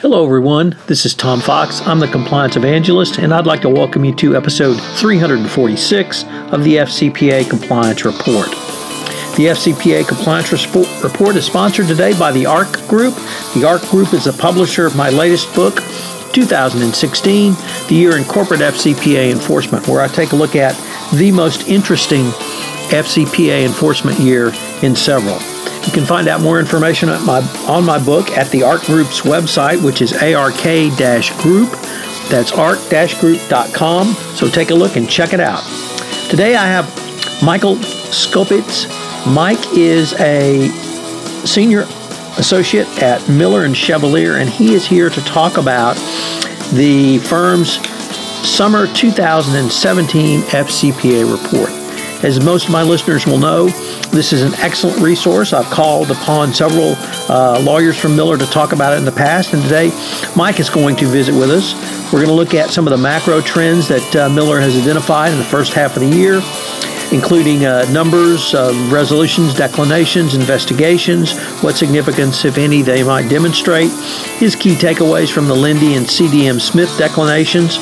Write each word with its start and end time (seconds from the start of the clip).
Hello, 0.00 0.24
everyone. 0.24 0.74
This 0.86 1.04
is 1.04 1.12
Tom 1.12 1.40
Fox. 1.42 1.82
I'm 1.82 1.98
the 1.98 2.08
Compliance 2.08 2.56
Evangelist, 2.56 3.18
and 3.18 3.34
I'd 3.34 3.44
like 3.44 3.60
to 3.60 3.68
welcome 3.68 4.02
you 4.02 4.14
to 4.14 4.34
episode 4.34 4.80
346 4.96 6.24
of 6.24 6.64
the 6.64 6.76
FCPA 6.76 7.50
Compliance 7.50 8.06
Report. 8.06 8.48
The 9.36 9.52
FCPA 9.52 10.08
Compliance 10.08 10.50
Report 11.04 11.36
is 11.36 11.44
sponsored 11.44 11.86
today 11.86 12.18
by 12.18 12.32
the 12.32 12.46
ARC 12.46 12.72
Group. 12.88 13.14
The 13.52 13.66
ARC 13.68 13.82
Group 13.90 14.14
is 14.14 14.24
the 14.24 14.32
publisher 14.32 14.86
of 14.86 14.96
my 14.96 15.10
latest 15.10 15.54
book, 15.54 15.82
2016, 16.32 17.52
The 17.88 17.94
Year 17.94 18.16
in 18.16 18.24
Corporate 18.24 18.60
FCPA 18.60 19.30
Enforcement, 19.30 19.86
where 19.86 20.00
I 20.00 20.08
take 20.08 20.32
a 20.32 20.36
look 20.36 20.56
at 20.56 20.74
the 21.14 21.30
most 21.30 21.68
interesting 21.68 22.24
FCPA 22.88 23.66
enforcement 23.66 24.18
year 24.18 24.50
in 24.80 24.96
several. 24.96 25.38
You 25.86 25.92
can 25.92 26.04
find 26.04 26.28
out 26.28 26.40
more 26.40 26.60
information 26.60 27.08
on 27.08 27.24
my, 27.24 27.40
on 27.66 27.84
my 27.84 27.98
book 27.98 28.30
at 28.32 28.50
the 28.50 28.62
ARC 28.62 28.82
Group's 28.82 29.22
website, 29.22 29.82
which 29.82 30.02
is 30.02 30.12
arc-group. 30.12 31.70
That's 32.28 32.52
arc-group.com. 32.52 34.06
So 34.36 34.48
take 34.48 34.70
a 34.70 34.74
look 34.74 34.96
and 34.96 35.08
check 35.08 35.32
it 35.32 35.40
out. 35.40 35.64
Today 36.28 36.54
I 36.54 36.66
have 36.66 37.42
Michael 37.42 37.76
Skopets. 37.76 38.86
Mike 39.26 39.58
is 39.72 40.12
a 40.20 40.68
senior 41.46 41.86
associate 42.38 42.86
at 43.02 43.28
Miller 43.28 43.64
and 43.64 43.76
Chevalier, 43.76 44.36
and 44.36 44.48
he 44.48 44.74
is 44.74 44.86
here 44.86 45.10
to 45.10 45.20
talk 45.24 45.56
about 45.56 45.96
the 46.72 47.18
firm's 47.24 47.78
summer 48.48 48.86
2017 48.94 50.40
FCPA 50.42 51.30
report. 51.30 51.79
As 52.22 52.38
most 52.44 52.66
of 52.66 52.70
my 52.70 52.82
listeners 52.82 53.26
will 53.26 53.38
know, 53.38 53.68
this 54.10 54.34
is 54.34 54.42
an 54.42 54.52
excellent 54.56 55.00
resource. 55.00 55.54
I've 55.54 55.70
called 55.70 56.10
upon 56.10 56.52
several 56.52 56.94
uh, 57.30 57.58
lawyers 57.64 57.98
from 57.98 58.14
Miller 58.14 58.36
to 58.36 58.44
talk 58.46 58.72
about 58.72 58.92
it 58.92 58.98
in 58.98 59.06
the 59.06 59.12
past, 59.12 59.54
and 59.54 59.62
today 59.62 59.90
Mike 60.36 60.60
is 60.60 60.68
going 60.68 60.96
to 60.96 61.06
visit 61.06 61.34
with 61.34 61.50
us. 61.50 61.72
We're 62.12 62.18
going 62.18 62.26
to 62.26 62.34
look 62.34 62.52
at 62.52 62.68
some 62.68 62.86
of 62.86 62.90
the 62.90 62.98
macro 62.98 63.40
trends 63.40 63.88
that 63.88 64.16
uh, 64.16 64.28
Miller 64.28 64.60
has 64.60 64.76
identified 64.76 65.32
in 65.32 65.38
the 65.38 65.44
first 65.44 65.72
half 65.72 65.96
of 65.96 66.02
the 66.02 66.14
year, 66.14 66.42
including 67.10 67.64
uh, 67.64 67.90
numbers, 67.90 68.52
resolutions, 68.92 69.54
declinations, 69.54 70.34
investigations, 70.34 71.38
what 71.62 71.74
significance, 71.74 72.44
if 72.44 72.58
any, 72.58 72.82
they 72.82 73.02
might 73.02 73.30
demonstrate, 73.30 73.90
his 74.38 74.54
key 74.54 74.74
takeaways 74.74 75.32
from 75.32 75.48
the 75.48 75.54
Linde 75.54 75.96
and 75.96 76.04
CDM 76.04 76.60
Smith 76.60 76.94
declinations 76.98 77.78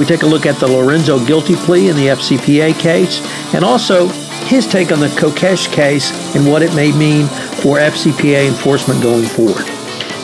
we 0.00 0.06
take 0.06 0.22
a 0.22 0.26
look 0.26 0.46
at 0.46 0.58
the 0.58 0.66
Lorenzo 0.66 1.22
guilty 1.26 1.54
plea 1.54 1.90
in 1.90 1.94
the 1.94 2.06
FCPA 2.06 2.80
case 2.80 3.20
and 3.54 3.62
also 3.62 4.08
his 4.48 4.66
take 4.66 4.92
on 4.92 4.98
the 4.98 5.08
Kokesh 5.08 5.70
case 5.70 6.10
and 6.34 6.50
what 6.50 6.62
it 6.62 6.74
may 6.74 6.90
mean 6.90 7.26
for 7.26 7.76
FCPA 7.76 8.48
enforcement 8.48 9.02
going 9.02 9.26
forward. 9.26 9.66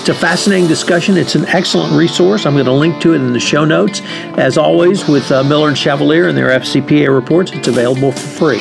It's 0.00 0.08
a 0.08 0.14
fascinating 0.14 0.66
discussion. 0.66 1.18
It's 1.18 1.34
an 1.34 1.44
excellent 1.48 1.92
resource. 1.92 2.46
I'm 2.46 2.54
going 2.54 2.64
to 2.64 2.72
link 2.72 3.02
to 3.02 3.12
it 3.12 3.16
in 3.16 3.34
the 3.34 3.40
show 3.40 3.66
notes. 3.66 4.00
As 4.38 4.56
always, 4.56 5.06
with 5.06 5.30
uh, 5.30 5.44
Miller 5.44 5.68
and 5.68 5.76
Chevalier 5.76 6.26
and 6.26 6.38
their 6.38 6.58
FCPA 6.58 7.14
reports, 7.14 7.52
it's 7.52 7.68
available 7.68 8.12
for 8.12 8.28
free. 8.28 8.60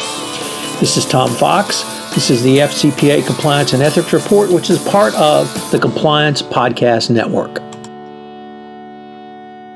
This 0.81 0.97
is 0.97 1.05
Tom 1.05 1.29
Fox. 1.29 1.83
This 2.13 2.29
is 2.29 2.44
the 2.44 2.57
FCPA 2.57 3.25
Compliance 3.25 3.72
and 3.72 3.81
Ethics 3.81 4.11
Report, 4.11 4.52
which 4.52 4.69
is 4.69 4.83
part 4.83 5.13
of 5.16 5.47
the 5.72 5.79
Compliance 5.79 6.41
Podcast 6.41 7.09
Network. 7.09 7.64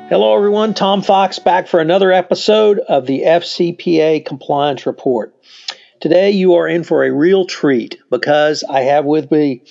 Hello, 0.09 0.35
everyone. 0.35 0.73
Tom 0.73 1.03
Fox 1.03 1.37
back 1.37 1.67
for 1.67 1.79
another 1.79 2.11
episode 2.11 2.79
of 2.79 3.05
the 3.05 3.21
FCPA 3.21 4.25
Compliance 4.25 4.87
Report. 4.87 5.35
Today, 5.99 6.31
you 6.31 6.55
are 6.55 6.67
in 6.67 6.83
for 6.83 7.03
a 7.03 7.13
real 7.13 7.45
treat 7.45 7.99
because 8.09 8.63
I 8.63 8.81
have 8.81 9.05
with 9.05 9.29
me 9.29 9.61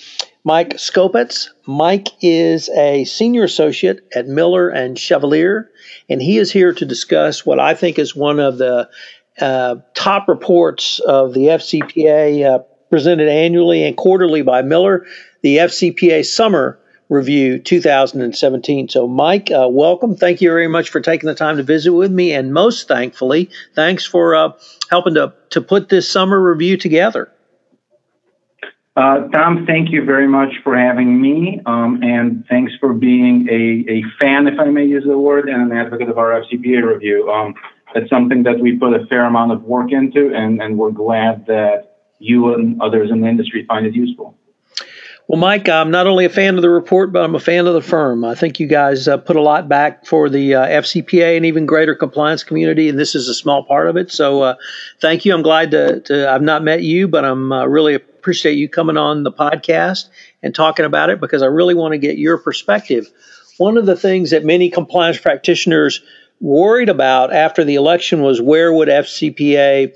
Mike 0.44 0.74
Skopets. 0.74 1.48
Mike 1.66 2.10
is 2.20 2.68
a 2.68 3.04
senior 3.04 3.42
associate 3.42 4.06
at 4.14 4.28
Miller 4.28 4.68
and 4.68 4.96
Chevalier, 4.96 5.72
and 6.08 6.22
he 6.22 6.38
is 6.38 6.52
here 6.52 6.72
to 6.72 6.86
discuss 6.86 7.44
what 7.44 7.58
I 7.58 7.74
think 7.74 7.98
is 7.98 8.14
one 8.14 8.38
of 8.38 8.58
the 8.58 8.88
uh, 9.40 9.74
top 9.94 10.28
reports 10.28 11.00
of 11.00 11.34
the 11.34 11.46
FCPA 11.46 12.48
uh, 12.48 12.58
presented 12.90 13.28
annually 13.28 13.82
and 13.82 13.96
quarterly 13.96 14.42
by 14.42 14.62
Miller, 14.62 15.04
the 15.42 15.56
FCPA 15.56 16.24
Summer 16.24 16.78
Review 17.08 17.58
2017. 17.58 18.88
So, 18.90 19.08
Mike, 19.08 19.50
uh, 19.50 19.68
welcome. 19.70 20.14
Thank 20.14 20.40
you 20.40 20.50
very 20.50 20.68
much 20.68 20.90
for 20.90 21.00
taking 21.00 21.26
the 21.26 21.34
time 21.34 21.56
to 21.56 21.62
visit 21.62 21.92
with 21.92 22.12
me, 22.12 22.32
and 22.32 22.52
most 22.52 22.86
thankfully, 22.86 23.50
thanks 23.74 24.04
for 24.04 24.34
uh, 24.34 24.52
helping 24.90 25.14
to 25.14 25.32
to 25.50 25.60
put 25.60 25.88
this 25.88 26.08
summer 26.08 26.40
review 26.40 26.76
together. 26.76 27.32
Uh, 28.98 29.28
Tom, 29.28 29.64
thank 29.64 29.90
you 29.90 30.04
very 30.04 30.26
much 30.26 30.52
for 30.64 30.76
having 30.76 31.20
me, 31.20 31.60
um, 31.66 32.02
and 32.02 32.44
thanks 32.48 32.72
for 32.80 32.92
being 32.92 33.48
a, 33.48 33.88
a 33.88 34.02
fan, 34.20 34.48
if 34.48 34.58
I 34.58 34.64
may 34.64 34.84
use 34.84 35.04
the 35.04 35.16
word, 35.16 35.48
and 35.48 35.70
an 35.70 35.78
advocate 35.78 36.08
of 36.08 36.18
our 36.18 36.42
FCPA 36.42 36.82
review. 36.82 37.30
Um, 37.30 37.54
it's 37.94 38.10
something 38.10 38.42
that 38.42 38.58
we 38.58 38.76
put 38.76 38.94
a 38.94 39.06
fair 39.06 39.24
amount 39.24 39.52
of 39.52 39.62
work 39.62 39.92
into, 39.92 40.34
and, 40.34 40.60
and 40.60 40.76
we're 40.76 40.90
glad 40.90 41.46
that 41.46 41.96
you 42.18 42.52
and 42.54 42.80
others 42.82 43.10
in 43.10 43.20
the 43.20 43.28
industry 43.28 43.64
find 43.66 43.86
it 43.86 43.94
useful. 43.94 44.36
Well, 45.28 45.38
Mike, 45.38 45.68
I'm 45.68 45.90
not 45.90 46.06
only 46.06 46.24
a 46.24 46.30
fan 46.30 46.56
of 46.56 46.62
the 46.62 46.70
report, 46.70 47.12
but 47.12 47.22
I'm 47.22 47.34
a 47.34 47.40
fan 47.40 47.66
of 47.66 47.74
the 47.74 47.82
firm. 47.82 48.24
I 48.24 48.34
think 48.34 48.58
you 48.58 48.66
guys 48.66 49.06
uh, 49.06 49.18
put 49.18 49.36
a 49.36 49.42
lot 49.42 49.68
back 49.68 50.06
for 50.06 50.30
the 50.30 50.54
uh, 50.54 50.66
FCPA 50.66 51.36
and 51.36 51.44
even 51.44 51.66
greater 51.66 51.94
compliance 51.94 52.42
community, 52.42 52.88
and 52.88 52.98
this 52.98 53.14
is 53.14 53.28
a 53.28 53.34
small 53.34 53.62
part 53.62 53.90
of 53.90 53.98
it. 53.98 54.10
So, 54.10 54.40
uh, 54.40 54.54
thank 55.02 55.26
you. 55.26 55.34
I'm 55.34 55.42
glad 55.42 55.72
to, 55.72 56.00
to, 56.00 56.30
I've 56.30 56.40
not 56.40 56.64
met 56.64 56.82
you, 56.82 57.08
but 57.08 57.26
I'm 57.26 57.52
uh, 57.52 57.66
really 57.66 57.92
appreciate 57.92 58.54
you 58.54 58.70
coming 58.70 58.96
on 58.96 59.22
the 59.22 59.30
podcast 59.30 60.08
and 60.42 60.54
talking 60.54 60.86
about 60.86 61.10
it 61.10 61.20
because 61.20 61.42
I 61.42 61.46
really 61.46 61.74
want 61.74 61.92
to 61.92 61.98
get 61.98 62.16
your 62.16 62.38
perspective. 62.38 63.06
One 63.58 63.76
of 63.76 63.84
the 63.84 63.96
things 63.96 64.30
that 64.30 64.46
many 64.46 64.70
compliance 64.70 65.18
practitioners 65.18 66.00
worried 66.40 66.88
about 66.88 67.34
after 67.34 67.64
the 67.64 67.74
election 67.74 68.22
was 68.22 68.40
where 68.40 68.72
would 68.72 68.88
FCPA 68.88 69.94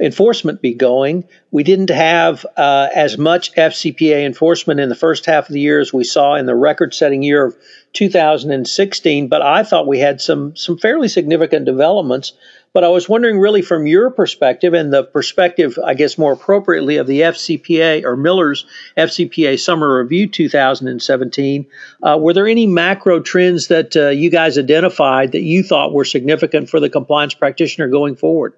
enforcement 0.00 0.62
be 0.62 0.74
going. 0.74 1.24
We 1.50 1.62
didn't 1.64 1.90
have 1.90 2.46
uh, 2.56 2.88
as 2.94 3.18
much 3.18 3.52
FCPA 3.54 4.24
enforcement 4.24 4.80
in 4.80 4.88
the 4.88 4.94
first 4.94 5.26
half 5.26 5.48
of 5.48 5.52
the 5.52 5.60
year 5.60 5.80
as 5.80 5.92
we 5.92 6.04
saw 6.04 6.34
in 6.34 6.46
the 6.46 6.54
record-setting 6.54 7.22
year 7.22 7.44
of 7.44 7.56
2016, 7.94 9.28
but 9.28 9.42
I 9.42 9.62
thought 9.62 9.86
we 9.86 9.98
had 9.98 10.20
some 10.20 10.54
some 10.54 10.78
fairly 10.78 11.08
significant 11.08 11.64
developments. 11.64 12.32
But 12.74 12.84
I 12.84 12.88
was 12.88 13.08
wondering, 13.08 13.40
really, 13.40 13.62
from 13.62 13.86
your 13.86 14.10
perspective 14.10 14.74
and 14.74 14.92
the 14.92 15.02
perspective, 15.02 15.78
I 15.82 15.94
guess, 15.94 16.18
more 16.18 16.34
appropriately 16.34 16.98
of 16.98 17.06
the 17.06 17.22
FCPA 17.22 18.04
or 18.04 18.14
Miller's 18.14 18.66
FCPA 18.96 19.58
Summer 19.58 20.02
Review 20.02 20.28
2017, 20.28 21.66
uh, 22.02 22.18
were 22.20 22.34
there 22.34 22.46
any 22.46 22.66
macro 22.66 23.20
trends 23.20 23.68
that 23.68 23.96
uh, 23.96 24.10
you 24.10 24.30
guys 24.30 24.58
identified 24.58 25.32
that 25.32 25.40
you 25.40 25.62
thought 25.62 25.94
were 25.94 26.04
significant 26.04 26.68
for 26.68 26.78
the 26.78 26.90
compliance 26.90 27.32
practitioner 27.32 27.88
going 27.88 28.16
forward? 28.16 28.52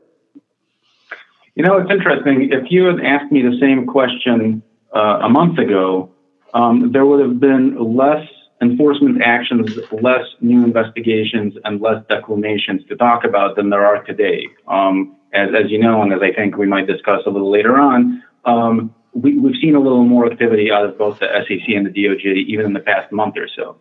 You 1.54 1.64
know, 1.64 1.78
it's 1.78 1.90
interesting. 1.90 2.50
If 2.52 2.70
you 2.70 2.86
had 2.86 3.00
asked 3.00 3.32
me 3.32 3.42
the 3.42 3.58
same 3.60 3.86
question 3.86 4.62
uh, 4.94 5.20
a 5.22 5.28
month 5.28 5.58
ago, 5.58 6.10
um, 6.54 6.92
there 6.92 7.06
would 7.06 7.20
have 7.20 7.40
been 7.40 7.96
less 7.96 8.26
enforcement 8.62 9.22
actions, 9.22 9.78
less 9.90 10.24
new 10.40 10.64
investigations, 10.64 11.54
and 11.64 11.80
less 11.80 12.04
declinations 12.08 12.86
to 12.88 12.96
talk 12.96 13.24
about 13.24 13.56
than 13.56 13.70
there 13.70 13.84
are 13.84 14.02
today. 14.04 14.46
Um, 14.68 15.16
as, 15.32 15.50
as 15.54 15.70
you 15.70 15.78
know, 15.78 16.02
and 16.02 16.12
as 16.12 16.20
I 16.22 16.32
think 16.32 16.56
we 16.56 16.66
might 16.66 16.86
discuss 16.86 17.22
a 17.26 17.30
little 17.30 17.50
later 17.50 17.78
on, 17.78 18.22
um, 18.44 18.94
we, 19.12 19.34
have 19.42 19.60
seen 19.60 19.74
a 19.74 19.80
little 19.80 20.04
more 20.04 20.30
activity 20.30 20.70
out 20.70 20.84
of 20.84 20.98
both 20.98 21.18
the 21.18 21.26
SEC 21.46 21.68
and 21.68 21.86
the 21.86 21.90
DOJ 21.90 22.46
even 22.46 22.66
in 22.66 22.72
the 22.72 22.80
past 22.80 23.10
month 23.12 23.36
or 23.36 23.48
so. 23.48 23.76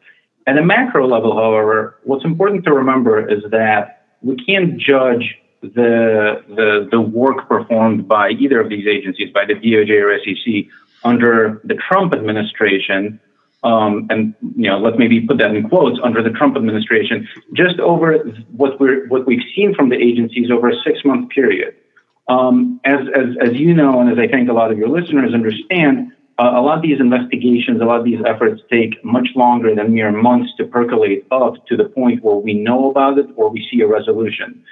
At 0.47 0.57
a 0.57 0.63
macro 0.63 1.07
level, 1.07 1.35
however, 1.35 1.99
what's 2.03 2.25
important 2.25 2.63
to 2.65 2.73
remember 2.73 3.27
is 3.29 3.43
that 3.51 4.07
we 4.21 4.35
can't 4.35 4.77
judge 4.77 5.38
the, 5.61 6.43
the, 6.47 6.87
the 6.91 7.01
work 7.01 7.47
performed 7.47 8.07
by 8.07 8.29
either 8.31 8.59
of 8.59 8.69
these 8.69 8.87
agencies, 8.87 9.31
by 9.33 9.45
the 9.45 9.55
DOJ 9.55 10.01
or 10.01 10.17
SEC, 10.19 10.71
under 11.03 11.61
the 11.63 11.75
Trump 11.75 12.13
administration, 12.13 13.19
um, 13.63 14.07
and 14.09 14.33
you 14.55 14.69
know, 14.69 14.79
let's 14.79 14.97
maybe 14.97 15.19
put 15.21 15.37
that 15.39 15.53
in 15.53 15.67
quotes 15.67 15.99
under 16.01 16.23
the 16.23 16.29
Trump 16.29 16.55
administration, 16.55 17.27
just 17.53 17.79
over 17.79 18.17
what 18.51 18.79
we're 18.79 19.07
what 19.07 19.25
we've 19.25 19.43
seen 19.55 19.75
from 19.75 19.89
the 19.89 19.97
agencies 19.97 20.49
over 20.49 20.69
a 20.69 20.75
six 20.85 21.03
month 21.03 21.29
period. 21.29 21.75
Um, 22.29 22.79
as, 22.85 22.99
as 23.13 23.35
as 23.41 23.53
you 23.55 23.73
know, 23.73 23.99
and 23.99 24.09
as 24.09 24.17
I 24.17 24.27
think 24.27 24.49
a 24.49 24.53
lot 24.53 24.71
of 24.71 24.77
your 24.77 24.87
listeners 24.87 25.33
understand, 25.33 26.13
uh, 26.37 26.51
a 26.55 26.61
lot 26.61 26.77
of 26.77 26.83
these 26.83 27.01
investigations, 27.01 27.81
a 27.81 27.85
lot 27.85 27.99
of 27.99 28.05
these 28.05 28.21
efforts 28.25 28.61
take 28.71 29.03
much 29.03 29.27
longer 29.35 29.75
than 29.75 29.93
mere 29.93 30.11
months 30.11 30.53
to 30.57 30.65
percolate 30.65 31.25
up 31.31 31.65
to 31.67 31.75
the 31.75 31.85
point 31.85 32.23
where 32.23 32.35
we 32.35 32.53
know 32.53 32.89
about 32.89 33.17
it 33.17 33.25
or 33.35 33.49
we 33.49 33.67
see 33.69 33.81
a 33.81 33.87
resolution. 33.87 34.63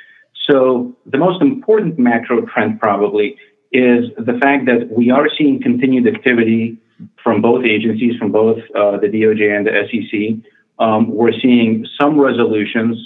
So 0.49 0.95
the 1.05 1.17
most 1.17 1.41
important 1.41 1.99
macro 1.99 2.45
trend 2.45 2.79
probably 2.79 3.37
is 3.71 4.05
the 4.17 4.37
fact 4.41 4.65
that 4.65 4.89
we 4.89 5.11
are 5.11 5.27
seeing 5.37 5.61
continued 5.61 6.07
activity 6.07 6.77
from 7.21 7.41
both 7.41 7.65
agencies, 7.65 8.15
from 8.17 8.31
both 8.31 8.57
uh, 8.75 8.97
the 8.97 9.07
DOJ 9.07 9.55
and 9.55 9.67
the 9.67 9.73
SEC. 9.89 10.51
Um, 10.79 11.09
we're 11.09 11.37
seeing 11.41 11.85
some 11.99 12.19
resolutions, 12.19 12.97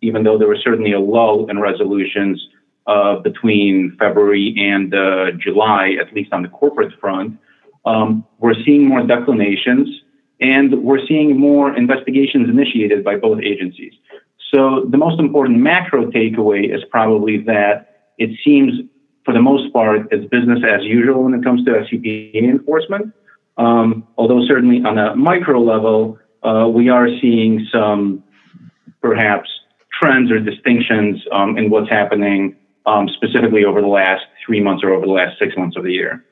even 0.00 0.24
though 0.24 0.38
there 0.38 0.48
was 0.48 0.60
certainly 0.64 0.92
a 0.92 1.00
lull 1.00 1.48
in 1.50 1.60
resolutions 1.60 2.44
uh, 2.86 3.16
between 3.16 3.96
February 3.98 4.54
and 4.56 4.94
uh, 4.94 5.32
July, 5.32 5.96
at 6.00 6.12
least 6.14 6.32
on 6.32 6.42
the 6.42 6.48
corporate 6.48 6.98
front. 7.00 7.38
Um, 7.84 8.24
we're 8.38 8.54
seeing 8.64 8.86
more 8.86 9.02
declinations, 9.02 9.88
and 10.40 10.82
we're 10.82 11.06
seeing 11.06 11.38
more 11.38 11.76
investigations 11.76 12.48
initiated 12.48 13.04
by 13.04 13.16
both 13.16 13.40
agencies. 13.42 13.92
So 14.56 14.86
the 14.88 14.96
most 14.96 15.20
important 15.20 15.58
macro 15.58 16.10
takeaway 16.10 16.74
is 16.74 16.82
probably 16.90 17.42
that 17.42 18.12
it 18.16 18.30
seems, 18.42 18.72
for 19.22 19.34
the 19.34 19.42
most 19.42 19.70
part, 19.70 20.08
it's 20.10 20.24
business 20.30 20.60
as 20.66 20.82
usual 20.82 21.24
when 21.24 21.34
it 21.34 21.44
comes 21.44 21.62
to 21.66 21.72
FCPA 21.72 22.42
enforcement. 22.42 23.12
Um, 23.58 24.08
although 24.16 24.46
certainly 24.46 24.82
on 24.82 24.96
a 24.96 25.14
micro 25.14 25.60
level, 25.60 26.18
uh, 26.42 26.68
we 26.68 26.88
are 26.88 27.06
seeing 27.20 27.66
some 27.70 28.24
perhaps 29.02 29.50
trends 30.00 30.30
or 30.30 30.40
distinctions 30.40 31.22
um, 31.32 31.58
in 31.58 31.68
what's 31.68 31.90
happening 31.90 32.56
um, 32.86 33.10
specifically 33.10 33.66
over 33.66 33.82
the 33.82 33.86
last 33.86 34.24
three 34.46 34.62
months 34.62 34.82
or 34.82 34.90
over 34.94 35.04
the 35.04 35.12
last 35.12 35.38
six 35.38 35.54
months 35.58 35.76
of 35.76 35.84
the 35.84 35.92
year. 35.92 36.24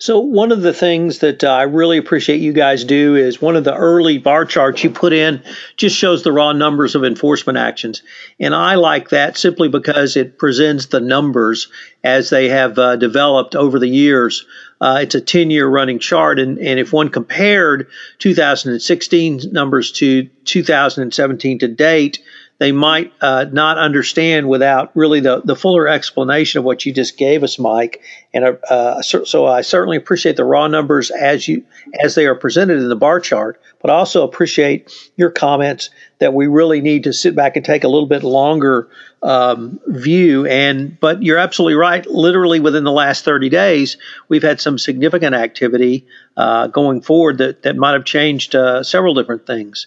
So, 0.00 0.18
one 0.18 0.50
of 0.50 0.62
the 0.62 0.72
things 0.72 1.18
that 1.18 1.44
uh, 1.44 1.50
I 1.50 1.64
really 1.64 1.98
appreciate 1.98 2.40
you 2.40 2.54
guys 2.54 2.84
do 2.84 3.16
is 3.16 3.42
one 3.42 3.54
of 3.54 3.64
the 3.64 3.74
early 3.74 4.16
bar 4.16 4.46
charts 4.46 4.82
you 4.82 4.88
put 4.88 5.12
in 5.12 5.42
just 5.76 5.94
shows 5.94 6.22
the 6.22 6.32
raw 6.32 6.54
numbers 6.54 6.94
of 6.94 7.04
enforcement 7.04 7.58
actions. 7.58 8.02
And 8.40 8.54
I 8.54 8.76
like 8.76 9.10
that 9.10 9.36
simply 9.36 9.68
because 9.68 10.16
it 10.16 10.38
presents 10.38 10.86
the 10.86 11.00
numbers 11.00 11.68
as 12.02 12.30
they 12.30 12.48
have 12.48 12.78
uh, 12.78 12.96
developed 12.96 13.54
over 13.54 13.78
the 13.78 13.88
years. 13.88 14.46
Uh, 14.80 15.00
it's 15.02 15.14
a 15.14 15.20
10 15.20 15.50
year 15.50 15.68
running 15.68 15.98
chart. 15.98 16.38
And, 16.38 16.58
and 16.58 16.80
if 16.80 16.94
one 16.94 17.10
compared 17.10 17.88
2016 18.20 19.52
numbers 19.52 19.92
to 19.92 20.30
2017 20.46 21.58
to 21.58 21.68
date, 21.68 22.20
they 22.60 22.72
might 22.72 23.10
uh, 23.22 23.46
not 23.50 23.78
understand 23.78 24.46
without 24.46 24.94
really 24.94 25.20
the, 25.20 25.40
the 25.42 25.56
fuller 25.56 25.88
explanation 25.88 26.58
of 26.58 26.64
what 26.64 26.84
you 26.84 26.92
just 26.92 27.16
gave 27.16 27.42
us, 27.42 27.58
Mike. 27.58 28.02
And 28.34 28.44
uh, 28.44 28.52
uh 28.68 29.00
so, 29.00 29.46
I 29.46 29.62
certainly 29.62 29.96
appreciate 29.96 30.36
the 30.36 30.44
raw 30.44 30.68
numbers 30.68 31.10
as 31.10 31.48
you 31.48 31.64
as 32.04 32.14
they 32.14 32.26
are 32.26 32.34
presented 32.34 32.78
in 32.78 32.90
the 32.90 32.96
bar 32.96 33.18
chart, 33.18 33.58
but 33.80 33.90
also 33.90 34.24
appreciate 34.24 34.92
your 35.16 35.30
comments 35.30 35.88
that 36.18 36.34
we 36.34 36.48
really 36.48 36.82
need 36.82 37.04
to 37.04 37.14
sit 37.14 37.34
back 37.34 37.56
and 37.56 37.64
take 37.64 37.82
a 37.82 37.88
little 37.88 38.06
bit 38.06 38.22
longer 38.22 38.90
um, 39.22 39.80
view. 39.86 40.44
And 40.44 41.00
but 41.00 41.22
you're 41.22 41.38
absolutely 41.38 41.76
right. 41.76 42.06
Literally 42.06 42.60
within 42.60 42.84
the 42.84 42.92
last 42.92 43.24
30 43.24 43.48
days, 43.48 43.96
we've 44.28 44.42
had 44.42 44.60
some 44.60 44.76
significant 44.76 45.34
activity 45.34 46.06
uh, 46.36 46.66
going 46.66 47.00
forward 47.00 47.38
that 47.38 47.62
that 47.62 47.76
might 47.76 47.94
have 47.94 48.04
changed 48.04 48.54
uh, 48.54 48.82
several 48.82 49.14
different 49.14 49.46
things. 49.46 49.86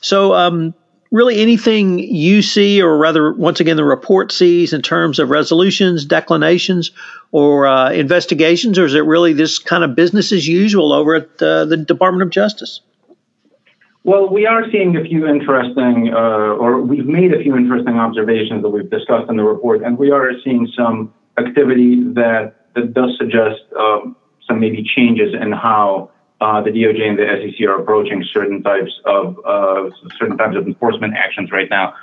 So. 0.00 0.34
Um, 0.34 0.74
really 1.12 1.40
anything 1.40 1.98
you 1.98 2.42
see, 2.42 2.82
or 2.82 2.96
rather, 2.96 3.32
once 3.32 3.60
again, 3.60 3.76
the 3.76 3.84
report 3.84 4.32
sees 4.32 4.72
in 4.72 4.82
terms 4.82 5.18
of 5.18 5.28
resolutions, 5.30 6.04
declinations, 6.04 6.90
or 7.30 7.66
uh, 7.66 7.90
investigations, 7.92 8.78
or 8.78 8.86
is 8.86 8.94
it 8.94 9.04
really 9.04 9.34
this 9.34 9.58
kind 9.58 9.84
of 9.84 9.94
business 9.94 10.32
as 10.32 10.48
usual 10.48 10.92
over 10.92 11.14
at 11.14 11.42
uh, 11.42 11.66
the 11.66 11.76
Department 11.76 12.22
of 12.22 12.30
Justice? 12.30 12.80
Well, 14.04 14.28
we 14.28 14.46
are 14.46 14.68
seeing 14.72 14.96
a 14.96 15.04
few 15.04 15.28
interesting, 15.28 16.12
uh, 16.12 16.16
or 16.16 16.80
we've 16.80 17.06
made 17.06 17.32
a 17.32 17.40
few 17.40 17.56
interesting 17.56 17.98
observations 17.98 18.62
that 18.62 18.70
we've 18.70 18.90
discussed 18.90 19.30
in 19.30 19.36
the 19.36 19.44
report, 19.44 19.82
and 19.82 19.96
we 19.96 20.10
are 20.10 20.32
seeing 20.42 20.66
some 20.76 21.14
activity 21.38 22.02
that, 22.14 22.54
that 22.74 22.94
does 22.94 23.16
suggest 23.18 23.60
um, 23.78 24.16
some 24.48 24.58
maybe 24.58 24.82
changes 24.82 25.34
in 25.40 25.52
how 25.52 26.10
the 26.42 26.70
DOJ 26.70 27.08
and 27.08 27.18
the 27.18 27.52
SEC 27.52 27.68
are 27.68 27.80
approaching 27.80 28.24
certain 28.32 28.62
types 28.62 28.92
of 29.04 29.38
uh, 29.46 29.90
certain 30.18 30.36
types 30.36 30.56
of 30.56 30.66
enforcement 30.66 31.14
actions 31.14 31.52
right 31.52 31.70
now. 31.70 31.94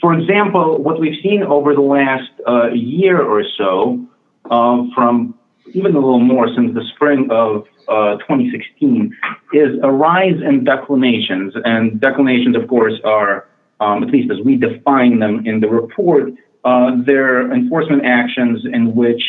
For 0.00 0.14
example, 0.14 0.82
what 0.82 0.98
we've 0.98 1.20
seen 1.22 1.42
over 1.42 1.74
the 1.74 1.80
last 1.80 2.30
uh, 2.46 2.68
year 2.70 3.20
or 3.20 3.44
so, 3.58 4.02
uh, 4.50 4.84
from 4.94 5.34
even 5.74 5.94
a 5.94 5.98
little 5.98 6.20
more 6.20 6.48
since 6.54 6.74
the 6.74 6.84
spring 6.94 7.28
of 7.30 7.66
uh, 7.88 8.16
2016, 8.18 9.14
is 9.52 9.78
a 9.82 9.90
rise 9.90 10.40
in 10.42 10.64
declinations. 10.64 11.52
And 11.64 12.00
declinations, 12.00 12.56
of 12.56 12.66
course, 12.68 12.94
are, 13.04 13.46
um, 13.80 14.02
at 14.02 14.10
least 14.10 14.30
as 14.30 14.38
we 14.44 14.56
define 14.56 15.18
them 15.18 15.46
in 15.46 15.60
the 15.60 15.68
report, 15.68 16.32
uh, 16.64 16.92
they're 17.04 17.52
enforcement 17.52 18.04
actions 18.04 18.64
in 18.70 18.94
which 18.94 19.22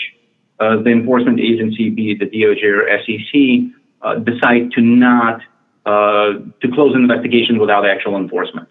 the 0.60 0.92
enforcement 0.92 1.40
agency, 1.40 1.90
be 1.90 2.12
it 2.12 2.20
the 2.20 2.28
DOJ 2.28 2.64
or 2.64 2.86
SEC, 3.04 3.81
uh, 4.04 4.16
decide 4.16 4.72
to 4.72 4.82
not 4.82 5.42
uh, 5.86 6.34
to 6.62 6.68
close 6.74 6.94
an 6.96 7.02
investigation 7.02 7.60
without 7.60 7.86
actual 7.86 8.16
enforcement. 8.16 8.68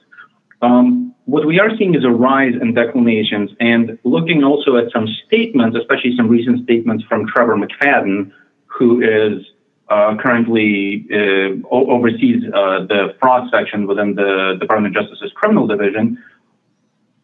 Um, 0.62 1.15
what 1.25 1.47
we 1.47 1.59
are 1.59 1.71
seeing 1.77 1.94
is 1.94 2.05
a 2.05 2.11
rise 2.11 2.55
in 2.61 2.75
declinations 2.75 3.50
and 3.61 3.99
looking 4.05 4.44
also 4.44 4.77
at 4.77 4.93
some 4.93 5.06
statements, 5.27 5.77
especially 5.77 6.17
some 6.17 6.29
recent 6.29 6.65
statements 6.65 7.05
from 7.05 7.27
Trevor 7.27 7.56
McFadden, 7.56 8.31
who 8.67 9.00
is 9.00 9.44
uh, 9.88 10.17
currently 10.21 11.06
uh, 11.12 11.67
oversees 11.71 12.44
uh, 12.55 12.87
the 12.87 13.15
fraud 13.21 13.50
section 13.50 13.87
within 13.87 14.15
the 14.15 14.56
Department 14.61 14.97
of 14.97 15.03
Justice's 15.03 15.33
criminal 15.35 15.67
division. 15.67 16.23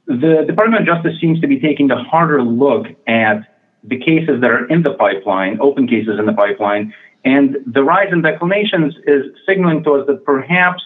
The 0.07 0.45
Department 0.47 0.81
of 0.81 0.95
Justice 0.95 1.21
seems 1.21 1.41
to 1.41 1.47
be 1.47 1.61
taking 1.61 1.91
a 1.91 2.03
harder 2.03 2.43
look 2.43 2.87
at 3.07 3.47
the 3.85 3.99
cases 3.99 4.41
that 4.41 4.51
are 4.51 4.67
in 4.67 4.83
the 4.83 4.95
pipeline, 4.95 5.59
open 5.61 5.87
cases 5.87 6.19
in 6.19 6.27
the 6.27 6.33
pipeline, 6.33 6.93
and 7.27 7.57
the 7.67 7.83
rise 7.83 8.13
in 8.13 8.23
declinations 8.23 8.95
is 9.05 9.25
signaling 9.47 9.83
to 9.83 9.95
us 9.95 10.07
that 10.07 10.25
perhaps 10.25 10.81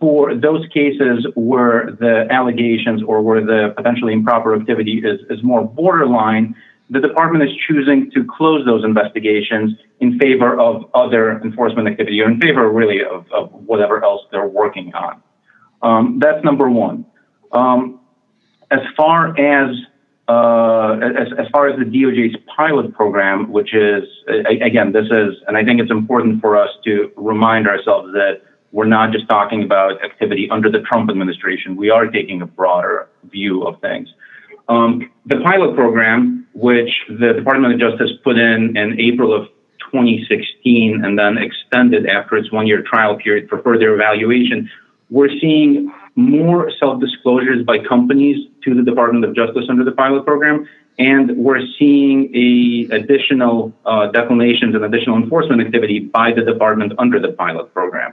for 0.00 0.34
those 0.34 0.66
cases 0.72 1.26
where 1.34 1.90
the 2.00 2.26
allegations 2.30 3.02
or 3.06 3.20
where 3.20 3.44
the 3.44 3.74
potentially 3.76 4.14
improper 4.14 4.56
activity 4.56 5.02
is, 5.04 5.20
is 5.28 5.42
more 5.42 5.62
borderline, 5.62 6.56
the 6.88 7.00
department 7.00 7.44
is 7.44 7.50
choosing 7.68 8.10
to 8.12 8.24
close 8.24 8.64
those 8.64 8.82
investigations 8.82 9.72
in 10.00 10.18
favor 10.18 10.58
of 10.58 10.88
other 10.94 11.38
enforcement 11.42 11.86
activity 11.86 12.18
or 12.22 12.30
in 12.30 12.40
favor 12.40 12.70
really 12.70 13.04
of, 13.04 13.30
of 13.30 13.52
whatever 13.52 14.02
else 14.02 14.22
they're 14.32 14.48
working 14.48 14.90
on. 14.94 15.22
Um, 15.82 16.18
that's 16.18 16.42
number 16.42 16.70
one. 16.70 17.04
Um, 17.52 18.00
as 18.70 18.80
far 18.96 19.38
as 19.38 19.76
uh, 20.28 20.98
as, 21.02 21.28
as 21.38 21.46
far 21.52 21.68
as 21.68 21.78
the 21.78 21.84
DOJ's 21.84 22.36
pilot 22.56 22.94
program, 22.94 23.52
which 23.52 23.74
is, 23.74 24.04
again, 24.48 24.92
this 24.92 25.06
is, 25.10 25.34
and 25.46 25.56
I 25.56 25.64
think 25.64 25.80
it's 25.80 25.90
important 25.90 26.40
for 26.40 26.56
us 26.56 26.70
to 26.84 27.12
remind 27.16 27.68
ourselves 27.68 28.12
that 28.12 28.40
we're 28.72 28.86
not 28.86 29.12
just 29.12 29.28
talking 29.28 29.62
about 29.62 30.02
activity 30.02 30.48
under 30.50 30.70
the 30.70 30.80
Trump 30.80 31.10
administration. 31.10 31.76
We 31.76 31.90
are 31.90 32.06
taking 32.06 32.42
a 32.42 32.46
broader 32.46 33.08
view 33.30 33.62
of 33.64 33.80
things. 33.80 34.08
Um, 34.68 35.10
the 35.26 35.40
pilot 35.40 35.76
program, 35.76 36.46
which 36.54 36.90
the 37.08 37.34
Department 37.34 37.74
of 37.74 37.80
Justice 37.80 38.10
put 38.24 38.38
in 38.38 38.76
in 38.76 38.98
April 38.98 39.34
of 39.34 39.48
2016 39.92 41.04
and 41.04 41.18
then 41.18 41.38
extended 41.38 42.06
after 42.06 42.36
its 42.36 42.50
one 42.50 42.66
year 42.66 42.82
trial 42.82 43.16
period 43.16 43.48
for 43.48 43.62
further 43.62 43.94
evaluation, 43.94 44.70
we're 45.10 45.28
seeing 45.40 45.92
more 46.16 46.70
self-disclosures 46.78 47.64
by 47.64 47.78
companies 47.78 48.48
to 48.62 48.74
the 48.74 48.82
Department 48.82 49.24
of 49.24 49.34
Justice 49.34 49.66
under 49.68 49.84
the 49.84 49.92
pilot 49.92 50.24
program, 50.24 50.68
and 50.98 51.36
we're 51.36 51.66
seeing 51.78 52.34
a 52.34 52.94
additional 52.94 53.72
uh, 53.84 54.06
declinations 54.08 54.74
and 54.74 54.84
additional 54.84 55.16
enforcement 55.16 55.60
activity 55.60 55.98
by 55.98 56.32
the 56.32 56.42
department 56.42 56.92
under 56.98 57.18
the 57.18 57.32
pilot 57.32 57.72
program. 57.74 58.12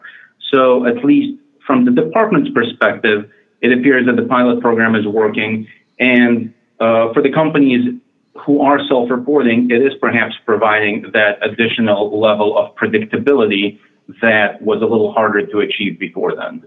So 0.52 0.86
at 0.86 1.06
least 1.06 1.40
from 1.66 1.86
the 1.86 1.92
department's 1.92 2.50
perspective, 2.52 3.30
it 3.62 3.72
appears 3.72 4.08
that 4.08 4.16
the 4.16 4.28
pilot 4.28 4.62
program 4.62 4.96
is 4.96 5.06
working, 5.06 5.68
and 6.00 6.54
uh, 6.80 7.14
for 7.14 7.22
the 7.22 7.32
companies 7.32 8.00
who 8.46 8.62
are 8.62 8.80
self-reporting, 8.88 9.70
it 9.70 9.82
is 9.82 9.94
perhaps 10.02 10.34
providing 10.46 11.12
that 11.14 11.38
additional 11.46 12.20
level 12.20 12.58
of 12.58 12.75
predictability 12.75 13.78
that 14.22 14.60
was 14.62 14.82
a 14.82 14.86
little 14.86 15.14
harder 15.14 15.46
to 15.46 15.60
achieve 15.60 16.00
before 16.00 16.36
then. 16.36 16.64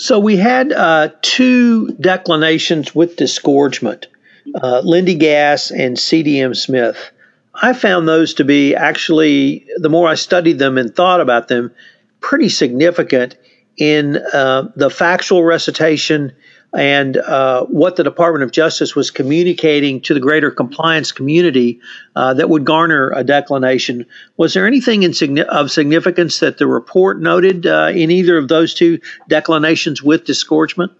So 0.00 0.18
we 0.18 0.38
had 0.38 0.72
uh, 0.72 1.10
two 1.20 1.88
declinations 2.00 2.94
with 2.94 3.16
disgorgement, 3.16 4.06
uh, 4.54 4.80
Linde 4.82 5.20
Gas 5.20 5.70
and 5.70 5.94
CDM 5.94 6.56
Smith. 6.56 7.10
I 7.54 7.74
found 7.74 8.08
those 8.08 8.32
to 8.34 8.44
be 8.44 8.74
actually, 8.74 9.66
the 9.76 9.90
more 9.90 10.08
I 10.08 10.14
studied 10.14 10.58
them 10.58 10.78
and 10.78 10.96
thought 10.96 11.20
about 11.20 11.48
them, 11.48 11.72
pretty 12.20 12.48
significant 12.48 13.36
in 13.76 14.16
uh, 14.16 14.72
the 14.74 14.88
factual 14.88 15.44
recitation 15.44 16.32
and 16.72 17.16
uh, 17.16 17.64
what 17.66 17.96
the 17.96 18.04
Department 18.04 18.44
of 18.44 18.52
Justice 18.52 18.94
was 18.94 19.10
communicating 19.10 20.00
to 20.02 20.14
the 20.14 20.20
greater 20.20 20.50
compliance 20.50 21.10
community 21.10 21.80
uh, 22.14 22.34
that 22.34 22.48
would 22.48 22.64
garner 22.64 23.10
a 23.10 23.24
declination. 23.24 24.06
Was 24.36 24.54
there 24.54 24.66
anything 24.66 25.04
of 25.40 25.70
significance 25.70 26.40
that 26.40 26.58
the 26.58 26.66
report 26.66 27.20
noted 27.20 27.66
uh, 27.66 27.90
in 27.92 28.10
either 28.10 28.38
of 28.38 28.48
those 28.48 28.74
two 28.74 29.00
declinations 29.28 30.02
with 30.02 30.24
disgorgement? 30.24 30.92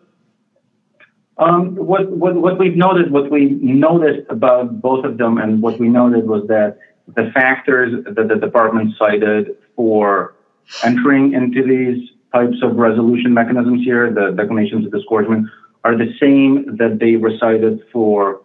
Um, 1.39 1.75
what, 1.77 2.11
what, 2.11 2.35
what 2.35 2.59
we've 2.59 2.77
noted, 2.77 3.11
what 3.11 3.31
we 3.31 3.47
noticed 3.47 4.29
about 4.29 4.83
both 4.83 5.05
of 5.05 5.17
them, 5.17 5.39
and 5.39 5.63
what 5.63 5.79
we 5.79 5.89
noted 5.89 6.27
was 6.27 6.47
that 6.49 6.79
the 7.15 7.31
factors 7.33 8.05
that 8.05 8.29
the 8.29 8.37
department 8.37 8.95
cited 8.99 9.57
for 9.75 10.35
entering 10.85 11.33
into 11.33 11.65
these 11.65 12.11
types 12.33 12.57
of 12.63 12.77
resolution 12.77 13.35
mechanisms 13.35 13.83
here, 13.85 14.13
the 14.13 14.31
declinations 14.31 14.87
of 14.87 14.93
disgorgement, 14.93 15.49
are 15.85 15.97
the 15.97 16.13
same 16.21 16.77
that 16.77 16.99
they 17.01 17.17
recited 17.17 17.81
for 17.93 18.43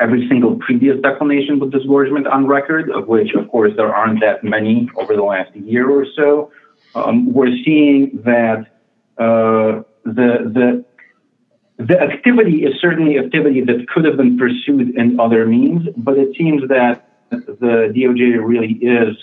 every 0.00 0.26
single 0.28 0.56
previous 0.56 1.00
declination 1.02 1.58
with 1.58 1.70
disgorgement 1.70 2.26
on 2.26 2.46
record, 2.46 2.90
of 2.90 3.06
which, 3.06 3.34
of 3.34 3.48
course, 3.50 3.72
there 3.76 3.94
aren't 3.94 4.20
that 4.20 4.42
many 4.42 4.88
over 4.96 5.14
the 5.14 5.22
last 5.22 5.54
year 5.54 5.90
or 5.90 6.06
so. 6.16 6.50
Um, 6.94 7.32
we're 7.32 7.54
seeing 7.64 8.22
that 8.24 8.66
uh, 9.18 9.82
the 10.04 10.30
the 10.56 10.84
the 11.76 11.98
activity 12.00 12.64
is 12.64 12.74
certainly 12.80 13.18
activity 13.18 13.62
that 13.62 13.88
could 13.88 14.04
have 14.04 14.16
been 14.16 14.38
pursued 14.38 14.96
in 14.96 15.18
other 15.18 15.46
means, 15.46 15.88
but 15.96 16.18
it 16.18 16.36
seems 16.36 16.68
that 16.68 17.08
the 17.30 17.92
DOJ 17.94 18.46
really 18.46 18.72
is 18.82 19.16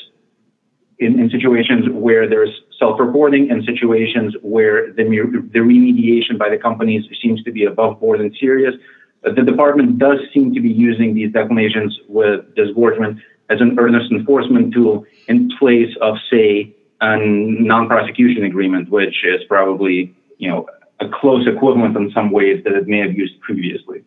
in, 0.99 1.19
in 1.19 1.29
situations 1.29 1.85
where 1.91 2.27
there's 2.27 2.49
self-reporting 2.79 3.49
and 3.51 3.63
situations 3.65 4.35
where 4.41 4.93
the, 4.93 5.03
the 5.51 5.59
remediation 5.59 6.37
by 6.37 6.49
the 6.49 6.57
companies 6.57 7.05
seems 7.21 7.43
to 7.43 7.51
be 7.51 7.65
above 7.65 7.99
board 7.99 8.21
and 8.21 8.35
serious. 8.39 8.75
The 9.23 9.43
department 9.43 9.97
does 9.97 10.19
seem 10.33 10.53
to 10.53 10.61
be 10.61 10.69
using 10.69 11.13
these 11.15 11.31
declinations 11.33 11.97
with 12.07 12.53
disgorgement 12.55 13.19
as 13.49 13.61
an 13.61 13.79
earnest 13.79 14.11
enforcement 14.11 14.73
tool 14.73 15.05
in 15.27 15.49
place 15.57 15.93
of, 16.01 16.15
say, 16.29 16.75
a 17.01 17.17
non-prosecution 17.17 18.43
agreement, 18.43 18.89
which 18.89 19.23
is 19.23 19.43
probably, 19.47 20.15
you 20.37 20.49
know, 20.49 20.67
a 20.99 21.07
close 21.09 21.47
equivalent 21.47 21.95
in 21.95 22.11
some 22.11 22.31
ways 22.31 22.63
that 22.63 22.73
it 22.73 22.87
may 22.87 22.99
have 22.99 23.13
used 23.13 23.39
previously. 23.41 24.03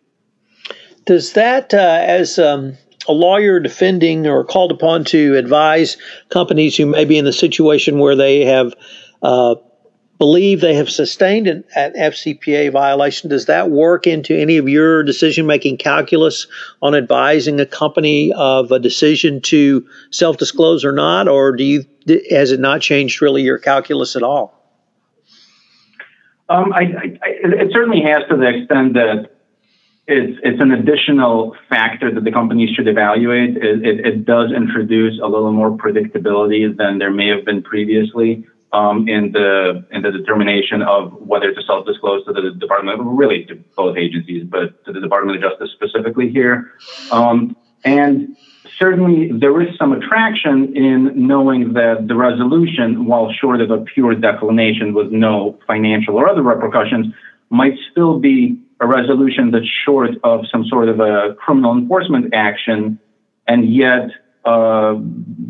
Does 1.05 1.33
that, 1.33 1.73
uh, 1.73 2.03
as 2.05 2.37
um, 2.37 2.77
a 3.07 3.13
lawyer 3.13 3.59
defending 3.59 4.27
or 4.27 4.43
called 4.43 4.71
upon 4.71 5.03
to 5.05 5.35
advise 5.35 5.97
companies 6.29 6.77
who 6.77 6.85
may 6.85 7.05
be 7.05 7.17
in 7.17 7.25
the 7.25 7.33
situation 7.33 7.99
where 7.99 8.15
they 8.15 8.45
have 8.45 8.73
uh, 9.21 9.55
believe 10.21 10.61
they 10.61 10.75
have 10.75 10.87
sustained 10.87 11.47
an, 11.47 11.63
an, 11.75 11.93
FCPA 11.93 12.71
violation, 12.71 13.27
does 13.27 13.47
that 13.47 13.71
work 13.71 14.05
into 14.05 14.37
any 14.37 14.57
of 14.57 14.69
your 14.69 15.01
decision 15.01 15.47
making 15.47 15.77
calculus 15.77 16.45
on 16.79 16.93
advising 16.93 17.59
a 17.59 17.65
company 17.65 18.31
of 18.33 18.71
a 18.71 18.77
decision 18.77 19.41
to 19.41 19.83
self 20.11 20.37
disclose 20.37 20.85
or 20.85 20.91
not, 20.91 21.27
or 21.27 21.55
do 21.55 21.63
you 21.63 21.85
has 22.29 22.51
it 22.51 22.59
not 22.59 22.81
changed 22.81 23.19
really 23.19 23.41
your 23.41 23.57
calculus 23.57 24.15
at 24.15 24.21
all? 24.21 24.53
Um, 26.49 26.71
I, 26.71 26.81
I, 26.81 27.17
it 27.23 27.71
certainly 27.71 28.01
has 28.01 28.21
to 28.29 28.37
the 28.37 28.47
extent 28.47 28.93
that 28.93 29.31
it's, 30.11 30.39
it's 30.43 30.61
an 30.61 30.71
additional 30.71 31.55
factor 31.69 32.13
that 32.13 32.23
the 32.23 32.31
companies 32.31 32.75
should 32.75 32.87
evaluate. 32.87 33.57
It, 33.57 33.85
it, 33.85 34.05
it, 34.05 34.25
does 34.25 34.51
introduce 34.51 35.19
a 35.21 35.27
little 35.27 35.51
more 35.51 35.71
predictability 35.71 36.75
than 36.75 36.99
there 36.99 37.11
may 37.11 37.27
have 37.29 37.45
been 37.45 37.63
previously 37.63 38.45
um, 38.73 39.07
in 39.07 39.31
the 39.31 39.85
in 39.91 40.01
the 40.01 40.11
determination 40.11 40.81
of 40.81 41.13
whether 41.13 41.53
to 41.53 41.61
self-disclose 41.63 42.25
to 42.25 42.33
the 42.33 42.51
department, 42.51 42.99
of 42.99 43.05
really 43.05 43.45
to 43.45 43.55
both 43.75 43.97
agencies, 43.97 44.45
but 44.45 44.83
to 44.85 44.93
the 44.93 44.99
Department 44.99 45.43
of 45.43 45.49
Justice 45.49 45.71
specifically 45.73 46.29
here. 46.29 46.71
Um, 47.11 47.55
and 47.83 48.37
certainly 48.77 49.31
there 49.31 49.61
is 49.61 49.77
some 49.77 49.91
attraction 49.91 50.75
in 50.75 51.27
knowing 51.27 51.73
that 51.73 52.07
the 52.07 52.15
resolution, 52.15 53.05
while 53.05 53.31
short 53.33 53.61
of 53.61 53.71
a 53.71 53.79
pure 53.79 54.15
declination 54.15 54.93
with 54.93 55.11
no 55.11 55.59
financial 55.67 56.15
or 56.15 56.29
other 56.29 56.43
repercussions, 56.43 57.07
might 57.49 57.73
still 57.91 58.19
be 58.19 58.57
a 58.81 58.87
resolution 58.87 59.51
that's 59.51 59.69
short 59.85 60.11
of 60.23 60.45
some 60.51 60.65
sort 60.65 60.89
of 60.89 60.99
a 60.99 61.35
criminal 61.35 61.77
enforcement 61.77 62.33
action, 62.33 62.99
and 63.47 63.73
yet, 63.73 64.09
uh, 64.45 64.95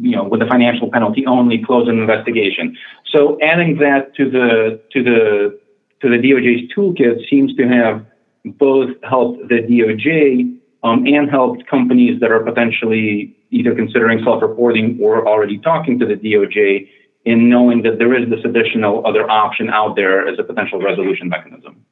you 0.01 0.15
know, 0.15 0.25
with 0.25 0.41
a 0.41 0.47
financial 0.47 0.91
penalty 0.91 1.25
only, 1.25 1.63
close 1.63 1.87
an 1.87 1.97
investigation. 1.97 2.77
So 3.05 3.39
adding 3.41 3.77
that 3.77 4.13
to 4.15 4.29
the 4.29 4.81
to 4.91 5.03
the 5.03 5.59
to 6.01 6.09
the 6.09 6.17
DOJ's 6.17 6.71
toolkit 6.75 7.29
seems 7.29 7.55
to 7.55 7.67
have 7.67 8.05
both 8.45 8.89
helped 9.03 9.47
the 9.47 9.61
DOJ 9.61 10.57
um, 10.83 11.05
and 11.05 11.29
helped 11.29 11.67
companies 11.67 12.19
that 12.19 12.31
are 12.31 12.43
potentially 12.43 13.35
either 13.51 13.75
considering 13.75 14.23
self-reporting 14.23 14.99
or 15.01 15.27
already 15.27 15.57
talking 15.59 15.99
to 15.99 16.05
the 16.05 16.15
DOJ 16.15 16.89
in 17.23 17.49
knowing 17.49 17.83
that 17.83 17.99
there 17.99 18.19
is 18.19 18.29
this 18.29 18.43
additional 18.43 19.05
other 19.05 19.29
option 19.29 19.69
out 19.69 19.95
there 19.95 20.27
as 20.27 20.39
a 20.39 20.43
potential 20.43 20.81
resolution 20.81 21.29
mechanism. 21.29 21.85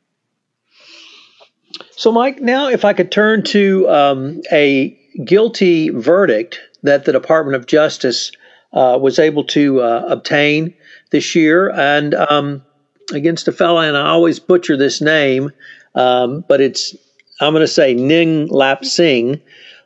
So, 1.92 2.12
Mike, 2.12 2.42
now 2.42 2.70
if 2.70 2.86
I 2.86 2.94
could 2.94 3.12
turn 3.12 3.44
to 3.46 3.90
um, 3.90 4.42
a 4.52 4.98
guilty 5.24 5.90
verdict 5.90 6.60
that 6.84 7.06
the 7.06 7.12
Department 7.12 7.56
of 7.56 7.66
Justice 7.66 8.32
uh, 8.74 8.98
was 9.02 9.20
able 9.20 9.44
to 9.46 9.82
uh, 9.82 10.06
obtain 10.08 10.74
this 11.12 11.36
year, 11.36 11.70
and 11.72 12.14
um, 12.14 12.64
against 13.12 13.48
a 13.48 13.52
fellow, 13.52 13.80
and 13.80 13.98
I 13.98 14.10
always 14.10 14.40
butcher 14.40 14.78
this 14.78 15.02
name, 15.02 15.52
um, 15.96 16.46
but 16.48 16.62
it's 16.62 16.96
I'm 17.42 17.54
going 17.54 17.62
to 17.62 17.68
say 17.68 17.94
Ning 17.94 18.48
Lap 18.48 18.86
Singh, 18.86 19.42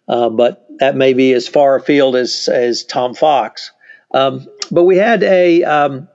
uh, 0.08 0.30
but 0.30 0.68
that 0.80 0.96
may 0.96 1.14
be 1.14 1.34
as 1.34 1.48
far 1.48 1.76
afield 1.76 2.16
as 2.16 2.50
as 2.52 2.84
Tom 2.84 3.14
Fox. 3.14 3.72
Um, 4.14 4.48
but 4.70 4.84
we 4.84 4.98
had 4.98 5.24
a 5.24 5.64
um, 5.64 6.10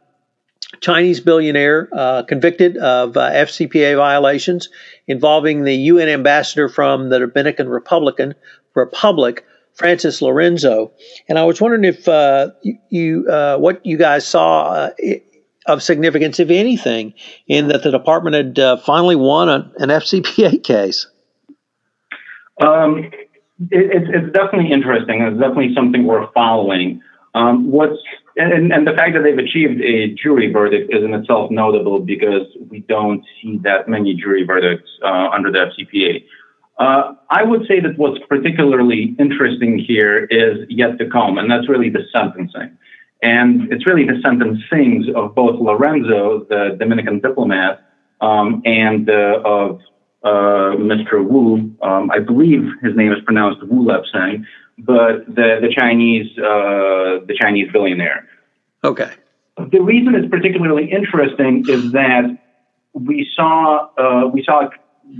Chinese 0.81 1.21
billionaire 1.21 1.89
uh, 1.93 2.23
convicted 2.25 2.77
of 2.77 3.17
uh, 3.17 3.31
FCPA 3.31 3.97
violations 3.97 4.69
involving 5.09 5.65
the 5.65 5.75
UN 5.75 6.09
ambassador 6.09 6.69
from 6.69 7.09
the 7.09 7.19
Dominican 7.19 7.69
Republican 7.69 8.35
Republic, 8.75 9.45
Francis 9.75 10.23
Lorenzo. 10.23 10.93
And 11.29 11.39
I 11.39 11.45
was 11.45 11.61
wondering 11.61 11.85
if 11.85 12.07
uh, 12.09 12.51
you, 12.91 13.27
uh, 13.29 13.57
what 13.57 13.85
you 13.85 13.97
guys 13.97 14.27
saw 14.27 14.65
uh, 14.71 14.91
of 15.67 15.83
significance, 15.83 16.39
if 16.39 16.51
anything, 16.51 17.15
in 17.47 17.69
that 17.69 17.83
the 17.83 17.91
department 17.91 18.37
had 18.37 18.59
uh, 18.59 18.77
finally 18.79 19.17
won 19.17 19.49
a, 19.49 19.73
an 19.79 19.89
FCPA 19.89 20.63
case. 20.63 21.07
Um, 22.61 23.11
it, 23.71 24.03
it's, 24.03 24.07
it's 24.13 24.33
definitely 24.33 24.73
interesting. 24.73 25.23
It's 25.23 25.39
definitely 25.39 25.75
something 25.75 26.05
we're 26.05 26.31
following. 26.33 27.03
Um, 27.35 27.71
what's 27.71 27.99
and, 28.39 28.73
and 28.73 28.87
the 28.87 28.93
fact 28.93 29.15
that 29.15 29.23
they've 29.23 29.39
achieved 29.39 29.81
a 29.81 30.15
jury 30.15 30.53
verdict 30.53 30.95
is 30.95 31.03
in 31.05 31.13
itself 31.15 31.51
notable 31.51 32.01
because 32.01 32.47
we 32.71 32.81
don't 32.81 33.25
see 33.41 33.59
that 33.59 33.89
many 33.89 34.15
jury 34.15 34.45
verdicts 34.45 34.91
uh, 35.03 35.29
under 35.33 35.51
the 35.51 35.59
FCPA. 35.59 36.25
Uh, 36.79 37.15
I 37.31 37.43
would 37.43 37.67
say 37.67 37.81
that 37.81 37.99
what's 37.99 38.25
particularly 38.29 39.17
interesting 39.19 39.79
here 39.79 40.27
is 40.27 40.65
yet 40.69 40.99
to 40.99 41.11
come, 41.11 41.39
and 41.39 41.51
that's 41.51 41.69
really 41.69 41.91
the 41.91 42.05
sentencing. 42.13 42.79
And 43.21 43.73
it's 43.73 43.85
really 43.85 44.05
the 44.05 44.21
sentencings 44.25 45.13
of 45.13 45.35
both 45.35 45.61
Lorenzo, 45.61 46.45
the 46.49 46.77
Dominican 46.79 47.19
diplomat, 47.19 47.85
um, 48.21 48.63
and 48.65 49.11
uh, 49.11 49.43
of 49.45 49.81
uh, 50.23 50.77
Mr. 50.77 51.25
Wu. 51.25 51.75
Um, 51.83 52.11
I 52.11 52.19
believe 52.19 52.63
his 52.83 52.97
name 52.97 53.13
is 53.13 53.19
pronounced 53.25 53.63
Wu 53.65 53.87
Lep 53.87 54.03
Sang, 54.13 54.47
but 54.79 55.27
the 55.27 55.59
the 55.61 55.73
Chinese 55.77 56.27
uh, 56.39 57.25
the 57.27 57.37
Chinese 57.41 57.71
billionaire. 57.73 58.29
Okay. 58.85 59.11
The 59.57 59.81
reason 59.81 60.15
it's 60.15 60.29
particularly 60.29 60.91
interesting 60.91 61.65
is 61.69 61.93
that 61.93 62.39
we 62.93 63.29
saw 63.35 63.89
uh, 63.99 64.29
we 64.29 64.45
saw 64.45 64.69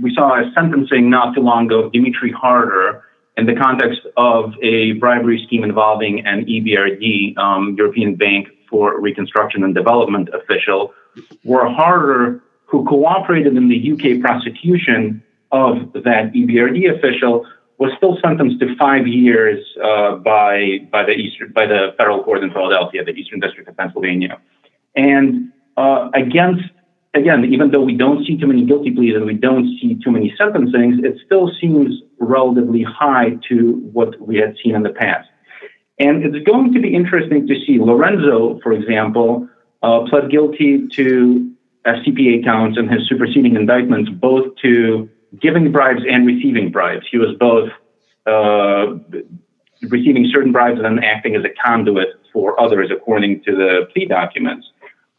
we 0.01 0.13
saw 0.13 0.39
a 0.39 0.51
sentencing 0.53 1.09
not 1.09 1.35
too 1.35 1.41
long 1.41 1.65
ago 1.65 1.85
of 1.85 1.91
Dmitrij 1.91 2.33
Harder 2.33 3.03
in 3.37 3.45
the 3.45 3.55
context 3.55 4.01
of 4.17 4.53
a 4.61 4.93
bribery 4.93 5.41
scheme 5.45 5.63
involving 5.63 6.25
an 6.25 6.45
EBRD, 6.45 7.37
um, 7.37 7.75
European 7.77 8.15
Bank 8.15 8.49
for 8.69 8.99
Reconstruction 8.99 9.63
and 9.63 9.73
Development 9.73 10.29
official, 10.33 10.93
where 11.43 11.67
Harder, 11.67 12.43
who 12.69 12.85
cooperated 12.85 13.57
in 13.57 13.67
the 13.67 13.91
UK 13.91 14.21
prosecution 14.21 15.23
of 15.51 15.91
that 15.93 16.31
EBRD 16.33 16.95
official, 16.97 17.45
was 17.79 17.91
still 17.97 18.17
sentenced 18.21 18.59
to 18.59 18.75
five 18.75 19.07
years 19.07 19.65
uh, 19.83 20.15
by 20.17 20.79
by 20.91 21.03
the 21.03 21.11
Eastern 21.11 21.51
by 21.53 21.65
the 21.65 21.93
federal 21.97 22.23
court 22.23 22.43
in 22.43 22.51
Philadelphia, 22.51 23.03
the 23.03 23.11
Eastern 23.11 23.39
District 23.39 23.67
of 23.67 23.75
Pennsylvania, 23.77 24.39
and 24.95 25.51
uh, 25.77 26.09
against 26.13 26.63
again, 27.13 27.45
even 27.45 27.71
though 27.71 27.81
we 27.81 27.95
don't 27.95 28.25
see 28.25 28.37
too 28.37 28.47
many 28.47 28.65
guilty 28.65 28.91
pleas 28.91 29.15
and 29.15 29.25
we 29.25 29.33
don't 29.33 29.65
see 29.79 29.97
too 30.03 30.11
many 30.11 30.35
sentencings, 30.39 31.03
it 31.03 31.17
still 31.25 31.51
seems 31.59 32.01
relatively 32.19 32.83
high 32.83 33.31
to 33.47 33.89
what 33.93 34.19
we 34.21 34.37
had 34.37 34.55
seen 34.61 34.75
in 34.75 34.83
the 34.83 34.91
past. 34.91 35.27
And 35.99 36.23
it's 36.23 36.45
going 36.45 36.73
to 36.73 36.79
be 36.79 36.93
interesting 36.93 37.47
to 37.47 37.55
see 37.65 37.79
Lorenzo, 37.79 38.59
for 38.61 38.71
example, 38.71 39.49
uh, 39.81 40.01
pled 40.09 40.29
guilty 40.29 40.87
to 40.95 41.48
FCPA 41.95 42.43
counts 42.43 42.77
and 42.77 42.89
his 42.89 43.07
superseding 43.07 43.55
indictments, 43.55 44.09
both 44.09 44.55
to 44.63 45.09
giving 45.39 45.71
bribes 45.71 46.01
and 46.09 46.25
receiving 46.25 46.71
bribes. 46.71 47.05
He 47.09 47.17
was 47.17 47.35
both 47.39 47.69
uh, 48.25 48.97
receiving 49.87 50.29
certain 50.33 50.51
bribes 50.51 50.77
and 50.77 50.85
then 50.85 51.03
acting 51.03 51.35
as 51.35 51.43
a 51.43 51.49
conduit 51.63 52.09
for 52.33 52.59
others, 52.59 52.91
according 52.91 53.43
to 53.43 53.55
the 53.55 53.87
plea 53.93 54.05
documents. 54.05 54.67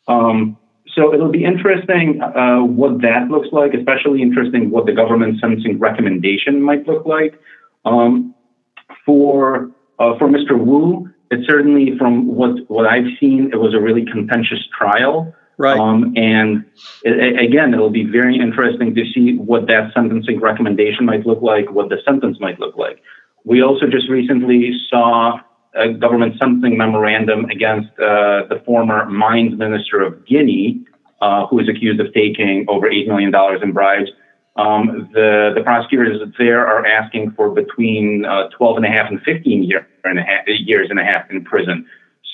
Um, 0.09 0.57
so 0.95 1.15
it'll 1.15 1.31
be 1.31 1.45
interesting 1.45 2.21
uh, 2.21 2.63
what 2.63 3.01
that 3.03 3.29
looks 3.29 3.49
like, 3.53 3.75
especially 3.75 4.23
interesting 4.23 4.71
what 4.71 4.87
the 4.87 4.93
government 4.93 5.41
sentencing 5.41 5.79
recommendation 5.79 6.61
might 6.61 6.87
look 6.87 7.07
like. 7.07 7.41
Um, 7.85 8.35
for 9.07 9.71
uh, 9.99 10.19
for 10.19 10.29
Mr. 10.29 10.59
Wu, 10.59 11.09
it 11.31 11.41
certainly, 11.49 11.97
from 11.97 12.27
what 12.27 12.69
what 12.69 12.87
I've 12.87 13.07
seen, 13.21 13.51
it 13.53 13.57
was 13.57 13.75
a 13.75 13.81
really 13.81 14.05
contentious 14.05 14.59
trial 14.77 15.33
Right. 15.61 15.79
Um, 15.79 16.15
and 16.17 16.65
it, 17.03 17.39
again, 17.39 17.75
it'll 17.75 17.91
be 17.91 18.05
very 18.05 18.41
interesting 18.41 18.95
to 18.95 19.05
see 19.13 19.37
what 19.37 19.67
that 19.67 19.93
sentencing 19.93 20.41
recommendation 20.41 21.05
might 21.05 21.27
look 21.27 21.43
like, 21.43 21.71
what 21.71 21.91
the 21.91 21.99
sentence 22.03 22.39
might 22.41 22.59
look 22.59 22.79
like. 22.79 23.03
We 23.45 23.63
also 23.63 23.87
just 23.87 24.09
recently 24.09 24.73
saw 24.89 25.39
a 25.75 25.93
government 25.93 26.37
sentencing 26.41 26.79
memorandum 26.79 27.45
against 27.51 27.91
uh, 27.99 28.49
the 28.49 28.63
former 28.65 29.05
mines 29.05 29.59
minister 29.59 30.01
of 30.01 30.25
Guinea, 30.25 30.83
uh, 31.21 31.47
who 31.49 31.59
is 31.59 31.69
accused 31.69 32.01
of 32.01 32.11
taking 32.15 32.65
over 32.67 32.89
$8 32.89 33.07
million 33.07 33.31
in 33.63 33.73
bribes. 33.73 34.09
Um, 34.57 35.11
the, 35.13 35.53
the 35.55 35.63
prosecutors 35.63 36.23
there 36.39 36.67
are 36.67 36.87
asking 36.87 37.33
for 37.33 37.51
between 37.51 38.25
uh, 38.25 38.49
12 38.57 38.79
and 38.79 38.87
a 38.87 38.89
half 38.89 39.11
and 39.11 39.21
15 39.21 39.65
year 39.65 39.87
and 40.05 40.19
a 40.19 40.23
half, 40.23 40.45
years 40.47 40.89
and 40.89 40.99
a 40.99 41.05
half 41.05 41.31
in 41.31 41.45
prison. 41.45 41.87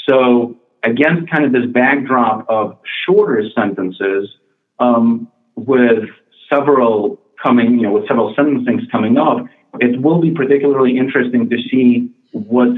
So 0.09 0.57
against 0.87 1.31
kind 1.31 1.45
of 1.45 1.53
this 1.53 1.67
backdrop 1.73 2.49
of 2.49 2.79
shorter 3.05 3.43
sentences, 3.55 4.31
um, 4.79 5.31
with 5.57 6.05
several 6.49 7.21
coming, 7.43 7.79
you 7.79 7.83
know, 7.83 7.93
with 7.93 8.07
several 8.09 8.35
sentencings 8.35 8.91
coming 8.91 9.19
up, 9.19 9.39
it 9.81 10.01
will 10.01 10.21
be 10.21 10.31
particularly 10.31 10.97
interesting 10.97 11.51
to 11.51 11.57
see 11.71 12.11
what 12.33 12.69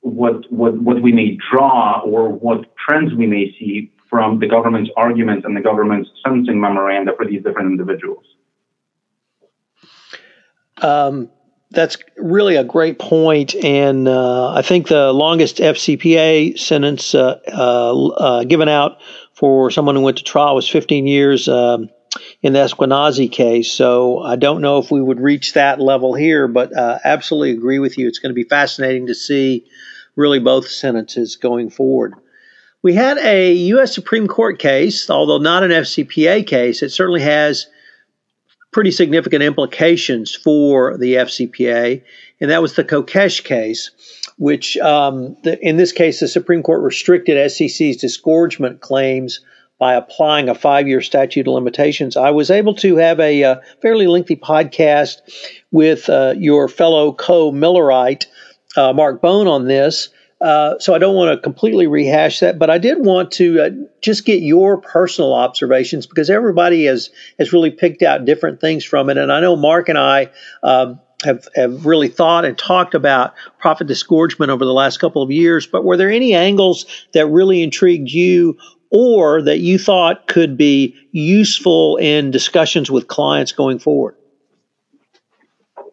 what 0.00 0.50
what 0.52 0.76
what 0.78 1.02
we 1.02 1.12
may 1.12 1.38
draw 1.50 2.00
or 2.00 2.28
what 2.28 2.64
trends 2.76 3.14
we 3.14 3.26
may 3.26 3.54
see 3.58 3.90
from 4.08 4.38
the 4.38 4.46
government's 4.46 4.90
arguments 4.96 5.44
and 5.44 5.56
the 5.56 5.60
government's 5.60 6.08
sentencing 6.24 6.60
memoranda 6.60 7.12
for 7.16 7.26
these 7.26 7.42
different 7.42 7.70
individuals. 7.70 8.24
Um, 10.80 11.30
that's 11.70 11.96
really 12.16 12.56
a 12.56 12.64
great 12.64 12.98
point, 12.98 13.54
and 13.56 14.06
uh, 14.06 14.52
I 14.52 14.62
think 14.62 14.88
the 14.88 15.12
longest 15.12 15.56
FCPA 15.56 16.58
sentence 16.58 17.14
uh, 17.14 17.40
uh, 17.52 18.06
uh, 18.08 18.44
given 18.44 18.68
out 18.68 18.98
for 19.34 19.70
someone 19.70 19.96
who 19.96 20.02
went 20.02 20.18
to 20.18 20.24
trial 20.24 20.54
was 20.54 20.68
15 20.68 21.06
years 21.06 21.48
um, 21.48 21.90
in 22.42 22.52
the 22.52 22.60
Esquenazi 22.60 23.30
case. 23.30 23.70
So 23.70 24.20
I 24.20 24.36
don't 24.36 24.62
know 24.62 24.78
if 24.78 24.90
we 24.90 25.02
would 25.02 25.20
reach 25.20 25.54
that 25.54 25.80
level 25.80 26.14
here, 26.14 26.46
but 26.48 26.74
uh, 26.76 26.98
absolutely 27.04 27.50
agree 27.50 27.78
with 27.78 27.98
you. 27.98 28.06
It's 28.06 28.20
going 28.20 28.30
to 28.30 28.34
be 28.34 28.48
fascinating 28.48 29.08
to 29.08 29.14
see 29.14 29.66
really 30.14 30.38
both 30.38 30.68
sentences 30.68 31.36
going 31.36 31.70
forward. 31.70 32.14
We 32.82 32.94
had 32.94 33.18
a 33.18 33.52
U.S. 33.52 33.92
Supreme 33.92 34.28
Court 34.28 34.58
case, 34.60 35.10
although 35.10 35.38
not 35.38 35.64
an 35.64 35.72
FCPA 35.72 36.46
case. 36.46 36.82
It 36.82 36.90
certainly 36.90 37.22
has 37.22 37.66
pretty 38.72 38.90
significant 38.90 39.42
implications 39.42 40.34
for 40.34 40.96
the 40.98 41.14
FCPA, 41.14 42.02
and 42.40 42.50
that 42.50 42.62
was 42.62 42.74
the 42.74 42.84
Kokesh 42.84 43.44
case, 43.44 43.90
which 44.38 44.76
um, 44.78 45.36
the, 45.44 45.58
in 45.66 45.76
this 45.76 45.92
case 45.92 46.20
the 46.20 46.28
Supreme 46.28 46.62
Court 46.62 46.82
restricted 46.82 47.50
SEC's 47.50 47.96
disgorgement 47.96 48.80
claims 48.80 49.40
by 49.78 49.94
applying 49.94 50.48
a 50.48 50.54
five-year 50.54 51.02
statute 51.02 51.46
of 51.46 51.52
limitations. 51.52 52.16
I 52.16 52.30
was 52.30 52.50
able 52.50 52.74
to 52.76 52.96
have 52.96 53.20
a, 53.20 53.44
uh, 53.44 53.56
fairly 53.82 54.06
lengthy 54.06 54.36
podcast 54.36 55.16
with 55.70 56.08
uh, 56.08 56.34
your 56.36 56.68
fellow 56.68 57.12
co-Millerite, 57.12 58.26
uh, 58.76 58.92
Marc 58.94 59.20
Bohn, 59.20 59.46
on 59.46 59.66
this. 59.66 60.08
Uh, 60.40 60.78
so 60.78 60.94
I 60.94 60.98
don't 60.98 61.14
want 61.14 61.34
to 61.34 61.42
completely 61.42 61.86
rehash 61.86 62.40
that, 62.40 62.58
but 62.58 62.68
I 62.68 62.76
did 62.76 63.04
want 63.04 63.30
to 63.32 63.60
uh, 63.60 63.70
just 64.02 64.26
get 64.26 64.42
your 64.42 64.76
personal 64.76 65.32
observations 65.32 66.06
because 66.06 66.28
everybody 66.28 66.84
has 66.84 67.08
has 67.38 67.54
really 67.54 67.70
picked 67.70 68.02
out 68.02 68.26
different 68.26 68.60
things 68.60 68.84
from 68.84 69.08
it, 69.08 69.16
and 69.16 69.32
I 69.32 69.40
know 69.40 69.56
Marc 69.56 69.88
and 69.88 69.98
I. 69.98 70.30
Um, 70.62 71.00
have, 71.24 71.48
have 71.54 71.86
really 71.86 72.08
thought 72.08 72.44
and 72.44 72.58
talked 72.58 72.94
about 72.94 73.34
profit 73.58 73.86
disgorgement 73.86 74.50
over 74.50 74.66
the 74.66 74.72
last 74.72 74.98
couple 74.98 75.22
of 75.22 75.30
years, 75.30 75.66
but 75.66 75.82
were 75.82 75.96
there 75.96 76.10
any 76.10 76.34
angles 76.34 76.84
that 77.14 77.26
really 77.26 77.62
intrigued 77.62 78.10
you 78.10 78.56
or 78.90 79.40
that 79.40 79.60
you 79.60 79.78
thought 79.78 80.26
could 80.26 80.58
be 80.58 80.94
useful 81.12 81.96
in 81.96 82.30
discussions 82.30 82.90
with 82.90 83.08
clients 83.08 83.50
going 83.50 83.78
forward? 83.78 84.14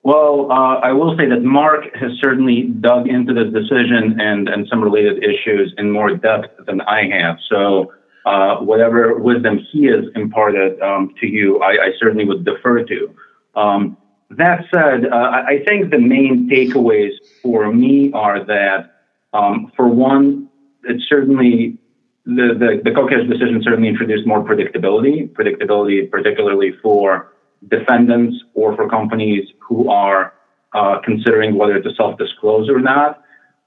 Well, 0.03 0.51
uh, 0.51 0.79
I 0.79 0.91
will 0.91 1.15
say 1.17 1.27
that 1.29 1.43
Marc 1.43 1.86
has 1.95 2.12
certainly 2.22 2.63
dug 2.63 3.07
into 3.07 3.33
this 3.33 3.53
decision 3.53 4.19
and, 4.19 4.50
and 4.50 4.67
some 4.69 4.83
related 4.83 5.24
issues 5.24 5.74
in 5.77 5.91
more 5.91 6.13
depth 6.13 6.65
than 6.65 6.81
I 6.81 7.07
have. 7.10 7.38
So, 7.50 7.93
uh, 8.25 8.57
whatever 8.57 9.17
wisdom 9.17 9.60
he 9.72 9.86
has 9.86 10.05
imparted 10.15 10.81
um, 10.81 11.13
to 11.19 11.27
you, 11.27 11.61
I, 11.61 11.72
I, 11.72 11.89
certainly 12.00 12.24
would 12.25 12.46
defer 12.46 12.83
to. 12.83 13.16
Um, 13.55 13.98
that 14.29 14.66
said, 14.74 15.07
uh, 15.11 15.44
I 15.46 15.61
think 15.68 15.92
the 15.92 16.00
main 16.00 16.50
takeaways 16.50 17.11
for 17.42 17.72
me 17.74 18.13
are 18.13 18.44
that, 18.46 18.96
um, 19.33 19.74
for 19.75 19.89
one, 19.89 20.50
it's 20.85 21.03
certainly 21.09 21.77
the, 22.25 22.55
the, 22.57 22.81
the 22.83 22.92
Kokesh 22.92 23.29
decision 23.29 23.61
certainly 23.61 23.89
introduced 23.89 24.25
more 24.25 24.42
predictability, 24.42 25.29
predictability 25.29 26.09
particularly 26.09 26.72
for 26.81 27.32
defendants 27.69 28.37
or 28.53 28.75
for 28.75 28.89
companies 28.89 29.49
who 29.59 29.89
are 29.89 30.33
uh, 30.73 30.99
considering 31.03 31.55
whether 31.55 31.79
to 31.81 31.93
self-disclose 31.95 32.69
or 32.69 32.79
not. 32.79 33.21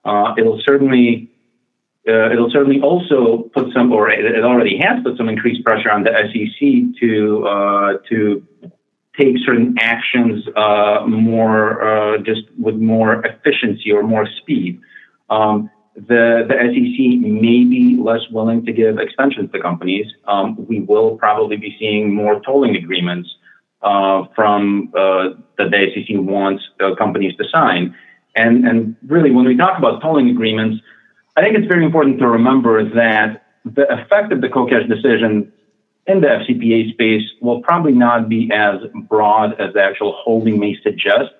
Uh, 0.04 0.34
it'll 0.38 0.60
certainly 0.64 1.30
uh, 2.08 2.30
it'll 2.30 2.50
certainly 2.50 2.80
also 2.80 3.50
put 3.52 3.72
some, 3.72 3.90
or 3.92 4.08
it, 4.08 4.44
already 4.44 4.78
has 4.78 5.02
put 5.02 5.16
some 5.16 5.28
increased 5.28 5.64
pressure 5.64 5.90
on 5.90 6.04
the 6.04 6.10
SEC 6.10 7.00
to 7.00 7.46
uh, 7.46 7.98
to 8.08 8.46
take 9.18 9.36
certain 9.44 9.74
actions 9.80 10.46
uh, 10.56 11.04
more 11.06 11.82
uh, 11.82 12.18
just 12.18 12.42
with 12.58 12.76
more 12.76 13.24
efficiency 13.24 13.90
or 13.90 14.02
more 14.02 14.26
speed. 14.40 14.80
Um, 15.30 15.70
the, 15.96 16.44
the 16.46 16.54
SEC 16.54 17.20
may 17.20 17.64
be 17.64 17.96
less 17.98 18.20
willing 18.30 18.64
to 18.66 18.72
give 18.72 18.98
extensions 18.98 19.50
to 19.52 19.60
companies. 19.60 20.06
Um, 20.28 20.66
we 20.66 20.80
will 20.80 21.16
probably 21.16 21.56
be 21.56 21.74
seeing 21.78 22.14
more 22.14 22.40
tolling 22.40 22.76
agreements 22.76 23.34
from 24.34 24.92
uh, 24.96 25.30
that 25.58 25.70
the 25.70 25.80
SEC 25.92 26.16
wants 26.18 26.62
uh, 26.80 26.94
companies 26.96 27.34
to 27.36 27.44
sign. 27.48 27.94
And, 28.34 28.66
and 28.68 28.96
really, 29.06 29.30
when 29.30 29.46
we 29.46 29.56
talk 29.56 29.78
about 29.78 30.02
tolling 30.02 30.28
agreements, 30.28 30.82
I 31.36 31.42
think 31.42 31.56
it's 31.56 31.66
very 31.66 31.84
important 31.84 32.18
to 32.18 32.28
remember 32.28 32.74
that 33.02 33.28
the 33.64 33.90
effect 33.92 34.32
of 34.32 34.40
the 34.40 34.48
Kokesh 34.48 34.86
decision 34.88 35.52
in 36.06 36.20
the 36.20 36.28
FCPA 36.28 36.92
space 36.92 37.26
will 37.40 37.60
probably 37.62 37.92
not 37.92 38.28
be 38.28 38.50
as 38.52 38.76
broad 39.08 39.60
as 39.60 39.74
the 39.74 39.82
actual 39.82 40.12
holding 40.24 40.58
may 40.58 40.76
suggest, 40.82 41.30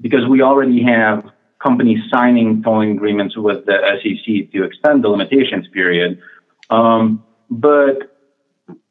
because 0.00 0.26
we 0.28 0.42
already 0.42 0.82
have 0.82 1.24
companies 1.60 2.00
signing 2.10 2.62
tolling 2.62 2.92
agreements 2.92 3.36
with 3.36 3.64
the 3.66 3.76
SEC 4.02 4.50
to 4.52 4.64
extend 4.64 5.04
the 5.04 5.08
limitations 5.08 5.66
period. 5.68 6.20
Um, 6.70 7.22
but 7.50 8.19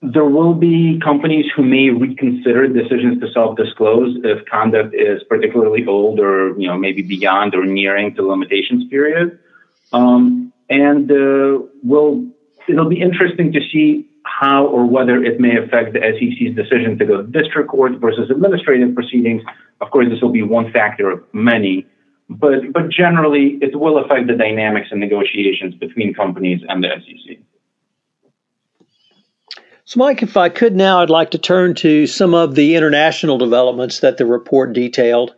there 0.02 0.26
will 0.26 0.54
be 0.54 1.00
companies 1.04 1.46
who 1.56 1.64
may 1.64 1.90
reconsider 1.90 2.68
decisions 2.68 3.20
to 3.22 3.32
self-disclose 3.32 4.18
if 4.24 4.46
conduct 4.46 4.96
is 4.96 5.22
particularly 5.30 5.86
old 5.86 6.20
or 6.20 6.60
you 6.60 6.68
know 6.68 6.78
maybe 6.78 7.02
beyond 7.02 7.56
or 7.56 7.66
nearing 7.66 8.14
the 8.16 8.22
limitations 8.22 8.86
period. 8.90 9.40
Um, 9.92 10.54
and 10.70 11.12
uh, 11.12 11.60
will 11.84 12.26
it'll 12.68 12.90
be 12.90 13.02
interesting 13.02 13.52
to 13.54 13.60
see 13.72 14.08
how 14.24 14.66
or 14.66 14.86
whether 14.86 15.24
it 15.24 15.40
may 15.40 15.58
affect 15.58 15.94
the 15.94 16.00
SEC's 16.00 16.56
decision 16.56 16.98
to 17.00 17.06
go 17.06 17.22
to 17.22 17.28
district 17.28 17.70
court 17.70 17.94
versus 18.00 18.30
administrative 18.30 18.94
proceedings. 18.96 19.42
Of 19.82 19.92
course, 19.92 20.08
this 20.10 20.22
will 20.22 20.32
be 20.32 20.44
one 20.44 20.72
factor 20.72 21.10
of 21.10 21.24
many, 21.34 21.86
but 22.30 22.72
but 22.72 22.90
generally 22.90 23.58
it 23.62 23.76
will 23.76 23.98
affect 23.98 24.28
the 24.28 24.36
dynamics 24.36 24.90
and 24.92 25.00
negotiations 25.00 25.76
between 25.76 26.14
companies 26.14 26.62
and 26.68 26.84
the 26.84 26.90
SEC. 27.04 27.40
So, 29.90 29.98
Mike, 29.98 30.22
if 30.22 30.38
I 30.38 30.50
could 30.50 30.76
now, 30.76 31.02
I'd 31.02 31.10
like 31.10 31.32
to 31.32 31.40
turn 31.40 31.74
to 31.78 32.06
some 32.06 32.36
of 32.36 32.54
the 32.54 32.76
international 32.76 33.40
developments 33.40 34.02
that 34.02 34.18
the 34.18 34.26
report 34.28 34.72
detailed. 34.74 35.34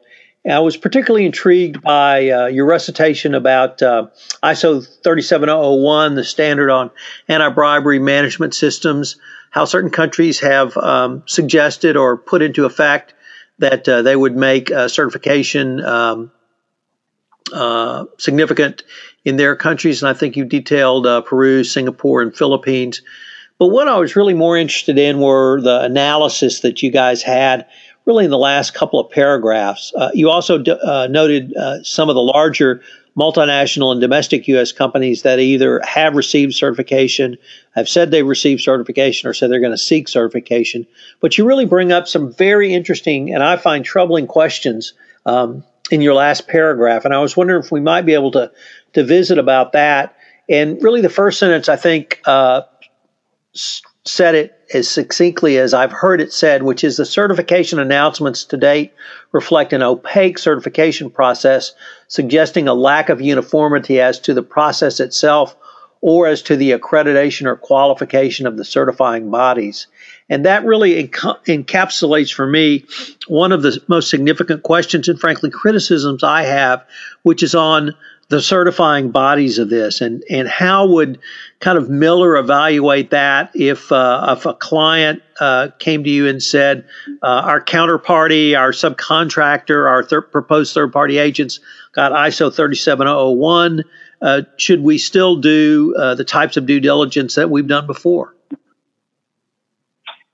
I 0.46 0.60
was 0.60 0.76
particularly 0.76 1.26
intrigued 1.26 1.82
by 1.82 2.30
uh, 2.30 2.46
your 2.48 2.66
recitation 2.66 3.34
about 3.34 3.82
uh, 3.82 4.08
ISO 4.44 4.86
37001, 5.04 6.16
the 6.16 6.26
standard 6.26 6.70
on 6.70 6.92
anti 7.30 7.48
bribery 7.48 8.00
management 8.00 8.54
systems, 8.54 9.16
how 9.52 9.64
certain 9.64 9.90
countries 9.90 10.42
have 10.42 10.76
um, 10.76 11.24
suggested 11.28 11.96
or 11.96 12.18
put 12.18 12.42
into 12.42 12.66
effect 12.66 13.14
that 13.60 13.88
uh, 13.88 14.02
they 14.02 14.18
would 14.18 14.36
make 14.36 14.68
certification 14.68 15.82
um, 15.86 16.30
uh, 17.54 18.04
significant 18.18 18.84
in 19.24 19.38
their 19.38 19.56
countries. 19.56 20.04
And 20.04 20.10
I 20.10 20.14
think 20.14 20.36
you 20.36 20.44
detailed 20.44 21.08
uh, 21.08 21.22
Peru, 21.22 21.64
Singapore, 21.64 22.22
and 22.22 22.36
Philippines. 22.36 23.02
But 23.62 23.68
what 23.68 23.88
I 23.88 24.00
was 24.00 24.16
really 24.16 24.34
more 24.34 24.58
interested 24.58 24.98
in 24.98 25.20
were 25.20 25.62
the 25.62 25.82
analysis 25.82 26.62
that 26.62 26.82
you 26.82 26.90
guys 26.90 27.22
had 27.22 27.68
really 28.06 28.26
in 28.26 28.32
the 28.32 28.38
last 28.40 28.74
couple 28.74 29.00
of 29.00 29.12
paragraphs. 29.12 29.94
Uh, 29.96 30.10
you 30.16 30.32
also 30.32 30.64
uh, 30.64 31.08
noted 31.12 31.56
uh, 31.56 31.84
some 31.84 32.10
of 32.10 32.16
the 32.16 32.24
larger 32.24 32.82
multinational 33.16 33.92
and 33.92 34.02
domestic 34.02 34.48
U.S. 34.48 34.72
companies 34.72 35.22
that 35.22 35.38
either 35.38 35.80
have 35.82 36.16
received 36.16 36.56
certification, 36.56 37.38
have 37.76 37.88
said 37.88 38.10
they've 38.10 38.26
received 38.26 38.62
certification, 38.62 39.30
or 39.30 39.34
said 39.36 39.52
they're 39.52 39.60
going 39.60 39.70
to 39.70 39.78
seek 39.78 40.08
certification. 40.08 40.88
But 41.20 41.38
you 41.38 41.46
really 41.46 41.68
bring 41.68 41.92
up 41.92 42.08
some 42.08 42.34
very 42.34 42.74
interesting 42.74 43.32
and 43.32 43.44
I 43.44 43.58
find 43.58 43.86
troubling 43.86 44.26
questions 44.26 44.94
um, 45.28 45.64
in 45.92 46.02
your 46.02 46.16
last 46.16 46.48
paragraph. 46.48 47.06
And 47.06 47.14
I 47.14 47.20
was 47.20 47.38
wondering 47.38 47.64
if 47.64 47.72
we 47.72 47.80
might 47.80 48.08
be 48.08 48.16
able 48.16 48.32
to, 48.32 48.52
to 48.94 49.04
visit 49.04 49.38
about 49.38 49.74
that. 49.74 50.16
And 50.50 50.82
really, 50.82 51.02
the 51.02 51.10
first 51.10 51.38
sentence, 51.38 51.70
I 51.70 51.76
think, 51.76 52.22
uh, 52.26 52.64
said 53.54 54.36
it 54.36 54.58
as 54.74 54.90
succinctly 54.90 55.58
as 55.58 55.74
I've 55.74 55.92
heard 55.92 56.22
it 56.22 56.34
said, 56.34 56.64
which 56.64 56.84
is 56.84 56.98
the 56.98 57.06
certification 57.06 57.80
announcements 57.80 58.46
to 58.46 58.58
date 58.58 58.94
reflect 59.32 59.74
an 59.74 59.84
opaque 59.84 60.40
certification 60.40 61.10
process, 61.10 61.74
suggesting 62.08 62.68
a 62.68 62.74
lack 62.74 63.10
of 63.10 63.22
uniformity 63.22 64.00
as 64.00 64.20
to 64.22 64.34
the 64.34 64.44
process 64.44 65.00
itself 65.00 65.56
or 66.02 66.26
as 66.26 66.42
to 66.42 66.56
the 66.56 66.72
accreditation 66.72 67.46
or 67.46 67.56
qualification 67.56 68.48
of 68.48 68.58
the 68.58 68.66
certifying 68.66 69.30
bodies. 69.30 69.86
And 70.30 70.46
that 70.46 70.66
really 70.66 71.08
enc- 71.08 71.46
encapsulates 71.46 72.34
for 72.34 72.48
me 72.48 72.86
one 73.28 73.52
of 73.52 73.62
the 73.62 73.80
most 73.88 74.10
significant 74.10 74.64
questions 74.64 75.08
and, 75.08 75.20
frankly, 75.20 75.52
criticisms 75.52 76.24
I 76.24 76.44
have, 76.44 76.84
which 77.22 77.44
is 77.44 77.54
on 77.54 77.94
the 78.32 78.42
certifying 78.42 79.12
bodies 79.12 79.60
of 79.60 79.70
this? 79.70 80.02
And 80.02 80.24
and 80.30 80.48
how 80.48 80.88
would 80.88 81.20
kind 81.60 81.78
of 81.78 81.90
Miller 81.90 82.38
evaluate 82.38 83.12
that 83.12 83.52
if 83.54 83.92
uh, 83.92 84.36
if 84.38 84.46
a 84.46 84.54
client 84.54 85.22
uh, 85.40 85.68
came 85.80 86.04
to 86.06 86.10
you 86.10 86.28
and 86.28 86.42
said 86.42 86.86
uh, 87.22 87.42
our 87.46 87.64
counterparty, 87.64 88.58
our 88.58 88.72
subcontractor, 88.72 89.88
our 89.88 90.04
thir- 90.04 90.22
proposed 90.22 90.74
third 90.74 90.94
party 90.94 91.18
agents 91.18 91.60
got 91.92 92.14
ISO 92.14 92.54
37001, 92.54 93.84
uh, 94.22 94.42
should 94.56 94.82
we 94.82 94.98
still 94.98 95.36
do 95.36 95.94
uh, 96.00 96.16
the 96.16 96.24
types 96.24 96.56
of 96.56 96.66
due 96.66 96.80
diligence 96.80 97.36
that 97.36 97.50
we've 97.50 97.68
done 97.68 97.86
before? 97.86 98.34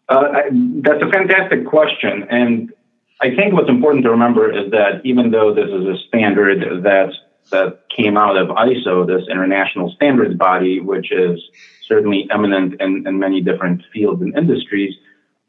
That's 0.07 1.01
a 1.01 1.09
fantastic 1.11 1.65
question, 1.65 2.27
and 2.29 2.71
I 3.19 3.35
think 3.35 3.53
what's 3.53 3.69
important 3.69 4.03
to 4.03 4.11
remember 4.11 4.51
is 4.55 4.69
that 4.71 5.01
even 5.03 5.31
though 5.31 5.53
this 5.53 5.65
is 5.65 5.85
a 5.85 5.97
standard 6.07 6.83
that's 6.83 7.17
that 7.51 7.83
came 7.95 8.17
out 8.17 8.37
of 8.37 8.49
ISO, 8.49 9.05
this 9.07 9.27
international 9.29 9.91
standards 9.91 10.35
body, 10.35 10.79
which 10.79 11.11
is 11.11 11.39
certainly 11.87 12.27
eminent 12.31 12.79
in, 12.81 13.07
in 13.07 13.19
many 13.19 13.41
different 13.41 13.81
fields 13.93 14.21
and 14.21 14.37
industries. 14.37 14.95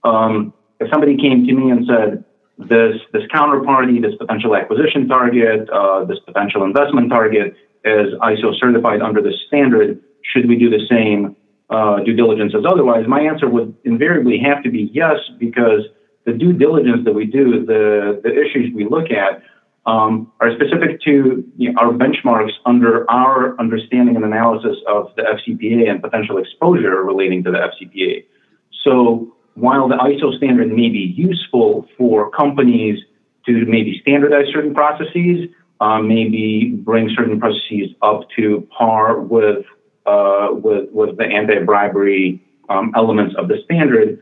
Um, 0.04 0.52
if 0.80 0.90
somebody 0.90 1.16
came 1.16 1.46
to 1.46 1.52
me 1.52 1.70
and 1.70 1.86
said, 1.86 2.24
this, 2.58 2.96
this 3.12 3.22
counterparty, 3.32 4.02
this 4.02 4.14
potential 4.16 4.56
acquisition 4.56 5.06
target, 5.06 5.68
uh, 5.70 6.04
this 6.04 6.18
potential 6.26 6.64
investment 6.64 7.08
target 7.08 7.54
is 7.84 8.14
ISO 8.14 8.58
certified 8.58 9.00
under 9.00 9.22
the 9.22 9.32
standard, 9.46 10.00
should 10.22 10.48
we 10.48 10.58
do 10.58 10.68
the 10.68 10.84
same 10.88 11.36
uh, 11.70 12.00
due 12.00 12.14
diligence 12.14 12.54
as 12.56 12.64
otherwise? 12.66 13.06
My 13.06 13.20
answer 13.20 13.48
would 13.48 13.76
invariably 13.84 14.38
have 14.40 14.62
to 14.64 14.70
be 14.70 14.90
yes, 14.92 15.16
because 15.38 15.82
the 16.24 16.32
due 16.32 16.52
diligence 16.52 17.04
that 17.04 17.14
we 17.14 17.26
do, 17.26 17.64
the, 17.64 18.20
the 18.22 18.30
issues 18.30 18.74
we 18.74 18.84
look 18.84 19.10
at, 19.10 19.42
um, 19.88 20.30
are 20.40 20.52
specific 20.54 21.00
to 21.00 21.42
you 21.56 21.72
know, 21.72 21.80
our 21.80 21.92
benchmarks 21.92 22.52
under 22.66 23.10
our 23.10 23.58
understanding 23.58 24.16
and 24.16 24.24
analysis 24.24 24.76
of 24.86 25.10
the 25.16 25.22
FCPA 25.22 25.88
and 25.88 26.02
potential 26.02 26.36
exposure 26.36 27.02
relating 27.02 27.42
to 27.44 27.50
the 27.50 27.56
FCPA. 27.56 28.26
So 28.84 29.34
while 29.54 29.88
the 29.88 29.96
ISO 29.96 30.36
standard 30.36 30.68
may 30.68 30.90
be 30.90 31.14
useful 31.16 31.88
for 31.96 32.30
companies 32.30 33.02
to 33.46 33.64
maybe 33.64 33.98
standardize 34.02 34.52
certain 34.52 34.74
processes, 34.74 35.48
uh, 35.80 36.00
maybe 36.02 36.68
bring 36.84 37.08
certain 37.16 37.40
processes 37.40 37.88
up 38.02 38.28
to 38.36 38.68
par 38.76 39.18
with 39.20 39.64
uh, 40.04 40.48
with, 40.52 40.90
with 40.90 41.16
the 41.16 41.24
anti-bribery 41.24 42.42
um, 42.70 42.92
elements 42.94 43.34
of 43.36 43.48
the 43.48 43.58
standard, 43.64 44.18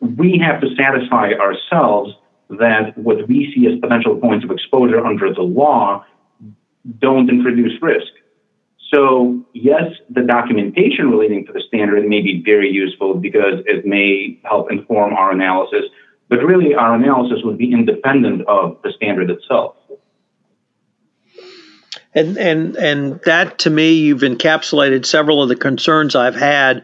we 0.00 0.38
have 0.38 0.60
to 0.60 0.68
satisfy 0.76 1.32
ourselves 1.32 2.12
that 2.50 2.96
what 2.96 3.26
we 3.28 3.52
see 3.54 3.66
as 3.66 3.78
potential 3.80 4.16
points 4.16 4.44
of 4.44 4.50
exposure 4.50 5.04
under 5.04 5.32
the 5.32 5.42
law 5.42 6.04
don't 7.00 7.28
introduce 7.28 7.80
risk. 7.82 8.12
So, 8.92 9.44
yes, 9.52 9.82
the 10.10 10.22
documentation 10.22 11.10
relating 11.10 11.44
to 11.46 11.52
the 11.52 11.60
standard 11.66 12.06
may 12.06 12.20
be 12.20 12.42
very 12.44 12.70
useful 12.70 13.14
because 13.14 13.64
it 13.66 13.84
may 13.84 14.38
help 14.44 14.70
inform 14.70 15.14
our 15.14 15.32
analysis, 15.32 15.86
but 16.28 16.36
really 16.36 16.74
our 16.74 16.94
analysis 16.94 17.40
would 17.42 17.58
be 17.58 17.72
independent 17.72 18.46
of 18.46 18.78
the 18.84 18.92
standard 18.92 19.30
itself. 19.30 19.74
And 22.14 22.38
and 22.38 22.76
and 22.76 23.20
that 23.26 23.58
to 23.58 23.70
me, 23.70 23.92
you've 23.94 24.22
encapsulated 24.22 25.04
several 25.04 25.42
of 25.42 25.48
the 25.50 25.56
concerns 25.56 26.14
I've 26.14 26.36
had. 26.36 26.82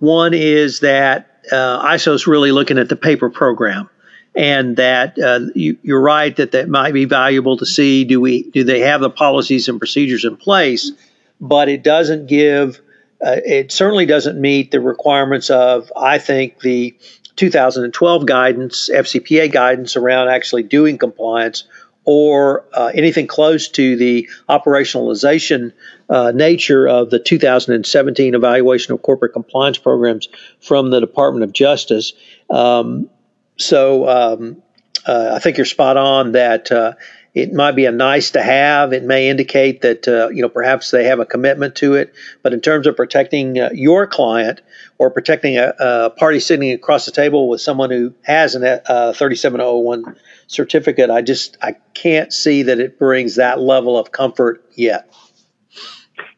One 0.00 0.34
is 0.34 0.80
that 0.80 1.42
uh, 1.52 1.86
ISO 1.86 2.12
is 2.14 2.26
really 2.26 2.50
looking 2.50 2.78
at 2.78 2.88
the 2.88 2.96
paper 2.96 3.30
program 3.30 3.88
and 4.34 4.76
that 4.76 5.18
uh, 5.18 5.40
you, 5.54 5.78
are 5.88 6.00
right 6.00 6.34
that 6.36 6.52
that 6.52 6.68
might 6.68 6.92
be 6.92 7.04
valuable 7.04 7.56
to 7.56 7.66
see. 7.66 8.04
Do 8.04 8.20
we 8.20 8.50
do 8.50 8.64
they 8.64 8.80
have 8.80 9.00
the 9.00 9.10
policies 9.10 9.68
and 9.68 9.78
procedures 9.78 10.24
in 10.24 10.36
place? 10.36 10.92
But 11.40 11.68
it 11.68 11.82
doesn't 11.82 12.26
give. 12.26 12.80
Uh, 13.24 13.40
it 13.44 13.72
certainly 13.72 14.06
doesn't 14.06 14.40
meet 14.40 14.70
the 14.70 14.80
requirements 14.80 15.50
of 15.50 15.92
I 15.96 16.18
think 16.18 16.60
the 16.60 16.96
2012 17.36 18.26
guidance, 18.26 18.90
FCPA 18.92 19.50
guidance 19.52 19.96
around 19.96 20.28
actually 20.28 20.62
doing 20.62 20.98
compliance 20.98 21.64
or 22.04 22.64
uh, 22.74 22.90
anything 22.94 23.26
close 23.26 23.68
to 23.68 23.96
the 23.96 24.28
operationalization 24.48 25.72
uh, 26.10 26.32
nature 26.34 26.86
of 26.86 27.10
the 27.10 27.18
2017 27.18 28.34
evaluation 28.34 28.92
of 28.92 29.00
corporate 29.02 29.32
compliance 29.32 29.78
programs 29.78 30.28
from 30.60 30.90
the 30.90 31.00
Department 31.00 31.44
of 31.44 31.52
Justice. 31.52 32.12
Um, 32.50 33.08
so 33.56 34.08
um, 34.08 34.62
uh, 35.06 35.32
I 35.34 35.38
think 35.38 35.56
you're 35.56 35.66
spot 35.66 35.96
on 35.96 36.32
that 36.32 36.70
uh, 36.72 36.94
it 37.34 37.52
might 37.52 37.72
be 37.72 37.84
a 37.84 37.92
nice 37.92 38.30
to 38.32 38.42
have. 38.42 38.92
It 38.92 39.02
may 39.02 39.28
indicate 39.28 39.82
that 39.82 40.06
uh, 40.06 40.28
you 40.28 40.42
know 40.42 40.48
perhaps 40.48 40.90
they 40.90 41.04
have 41.04 41.18
a 41.18 41.26
commitment 41.26 41.74
to 41.76 41.94
it, 41.94 42.14
but 42.42 42.52
in 42.52 42.60
terms 42.60 42.86
of 42.86 42.96
protecting 42.96 43.58
uh, 43.58 43.70
your 43.72 44.06
client 44.06 44.62
or 44.98 45.10
protecting 45.10 45.58
a, 45.58 45.74
a, 45.78 46.10
party 46.10 46.38
sitting 46.38 46.70
across 46.70 47.06
the 47.06 47.12
table 47.12 47.48
with 47.48 47.60
someone 47.60 47.90
who 47.90 48.14
has 48.22 48.54
a 48.54 48.90
uh, 48.90 49.12
3701 49.12 50.16
certificate, 50.46 51.10
I 51.10 51.22
just 51.22 51.58
I 51.60 51.76
can't 51.92 52.32
see 52.32 52.62
that 52.64 52.78
it 52.78 52.98
brings 52.98 53.36
that 53.36 53.58
level 53.58 53.98
of 53.98 54.12
comfort 54.12 54.64
yet. 54.74 55.12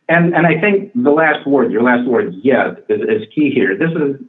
And 0.09 0.35
and 0.35 0.47
I 0.47 0.59
think 0.61 0.93
the 0.95 1.11
last 1.11 1.47
word, 1.47 1.73
your 1.73 1.83
last 1.83 2.07
word, 2.09 2.35
yet, 2.43 2.87
is, 2.89 3.01
is 3.03 3.29
key 3.35 3.51
here. 3.51 3.77
This 3.77 3.91
is 3.91 4.27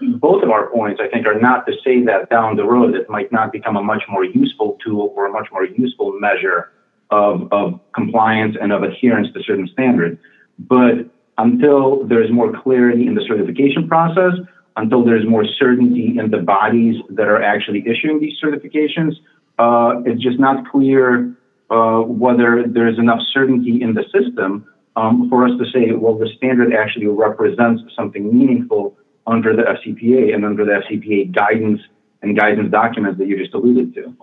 both 0.00 0.42
of 0.42 0.50
our 0.50 0.70
points, 0.70 1.00
I 1.02 1.08
think, 1.08 1.26
are 1.26 1.38
not 1.38 1.66
to 1.66 1.72
say 1.84 2.02
that 2.04 2.30
down 2.30 2.56
the 2.56 2.64
road 2.64 2.94
it 2.94 3.08
might 3.08 3.30
not 3.32 3.52
become 3.52 3.76
a 3.76 3.82
much 3.82 4.02
more 4.08 4.24
useful 4.24 4.78
tool 4.84 5.12
or 5.16 5.26
a 5.26 5.30
much 5.30 5.48
more 5.52 5.64
useful 5.64 6.18
measure 6.18 6.72
of, 7.10 7.52
of 7.52 7.80
compliance 7.94 8.56
and 8.60 8.72
of 8.72 8.82
adherence 8.82 9.28
to 9.34 9.42
certain 9.42 9.68
standards. 9.72 10.20
But 10.58 11.06
until 11.38 12.04
there's 12.04 12.30
more 12.30 12.52
clarity 12.62 13.06
in 13.06 13.14
the 13.14 13.24
certification 13.26 13.88
process, 13.88 14.34
until 14.76 15.04
there's 15.04 15.26
more 15.26 15.44
certainty 15.44 16.16
in 16.18 16.30
the 16.30 16.38
bodies 16.38 16.96
that 17.10 17.28
are 17.28 17.42
actually 17.42 17.84
issuing 17.86 18.20
these 18.20 18.34
certifications, 18.42 19.14
uh, 19.58 20.02
it's 20.04 20.22
just 20.22 20.38
not 20.38 20.68
clear 20.70 21.34
uh, 21.70 22.00
whether 22.00 22.64
there's 22.66 22.98
enough 22.98 23.20
certainty 23.32 23.80
in 23.80 23.94
the 23.94 24.04
system 24.12 24.66
um, 24.96 25.28
for 25.28 25.44
us 25.44 25.52
to 25.58 25.64
say, 25.70 25.92
well, 25.92 26.16
the 26.16 26.28
standard 26.36 26.72
actually 26.74 27.06
represents 27.06 27.82
something 27.96 28.36
meaningful 28.36 28.96
under 29.26 29.54
the 29.54 29.62
FCPA 29.62 30.34
and 30.34 30.44
under 30.44 30.64
the 30.64 30.72
FCPA 30.72 31.32
guidance 31.32 31.80
and 32.22 32.38
guidance 32.38 32.70
documents 32.70 33.18
that 33.18 33.28
you 33.28 33.38
just 33.38 33.54
alluded 33.54 33.94
to. 33.94 34.16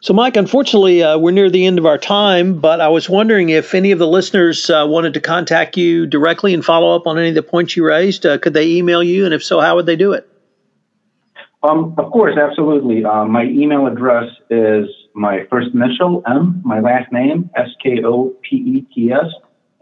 So, 0.00 0.12
Mike, 0.12 0.36
unfortunately, 0.36 1.02
uh, 1.02 1.16
we're 1.16 1.30
near 1.30 1.48
the 1.48 1.64
end 1.64 1.78
of 1.78 1.86
our 1.86 1.96
time, 1.96 2.60
but 2.60 2.78
I 2.78 2.88
was 2.88 3.08
wondering 3.08 3.48
if 3.48 3.74
any 3.74 3.90
of 3.90 3.98
the 3.98 4.06
listeners 4.06 4.68
uh, 4.68 4.84
wanted 4.86 5.14
to 5.14 5.20
contact 5.20 5.78
you 5.78 6.06
directly 6.06 6.52
and 6.52 6.62
follow 6.62 6.94
up 6.94 7.06
on 7.06 7.18
any 7.18 7.30
of 7.30 7.34
the 7.34 7.42
points 7.42 7.74
you 7.74 7.86
raised. 7.86 8.26
Uh, 8.26 8.36
could 8.36 8.52
they 8.52 8.72
email 8.72 9.02
you? 9.02 9.24
And 9.24 9.32
if 9.32 9.42
so, 9.42 9.60
how 9.60 9.76
would 9.76 9.86
they 9.86 9.96
do 9.96 10.12
it? 10.12 10.28
Um, 11.62 11.94
of 11.96 12.12
course, 12.12 12.36
absolutely. 12.36 13.02
Uh, 13.02 13.24
my 13.24 13.44
email 13.44 13.86
address 13.86 14.30
is 14.50 14.86
my 15.14 15.46
first 15.50 15.68
initial, 15.72 16.22
M, 16.28 16.60
my 16.66 16.80
last 16.80 17.10
name, 17.10 17.48
S 17.56 17.70
K 17.82 18.04
O 18.04 18.34
P 18.42 18.56
E 18.56 18.86
T 18.94 19.10
S, 19.10 19.32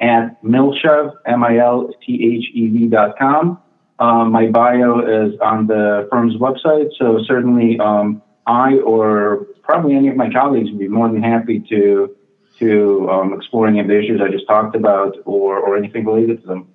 at 0.03 0.43
milchev, 0.43 1.13
M-I-L-C-H-E-V 1.27 2.89
dot 2.89 3.17
com. 3.19 3.59
Um, 3.99 4.33
my 4.33 4.49
bio 4.49 4.99
is 4.99 5.39
on 5.41 5.69
the 5.69 6.09
firm's 6.11 6.35
website, 6.37 6.91
so 6.99 7.21
certainly 7.25 7.79
um, 7.79 8.21
I 8.47 8.79
or 8.79 9.47
probably 9.63 9.95
any 9.95 10.09
of 10.09 10.17
my 10.17 10.29
colleagues 10.31 10.71
would 10.71 10.79
be 10.79 10.89
more 10.89 11.09
than 11.09 11.23
happy 11.23 11.61
to 11.69 12.17
to 12.59 13.09
um, 13.11 13.33
explore 13.33 13.67
any 13.67 13.81
of 13.81 13.87
the 13.87 13.99
issues 13.99 14.21
I 14.21 14.31
just 14.31 14.47
talked 14.47 14.77
about 14.77 15.17
or, 15.25 15.59
or 15.59 15.77
anything 15.77 16.05
related 16.05 16.43
to 16.43 16.47
them. 16.47 16.69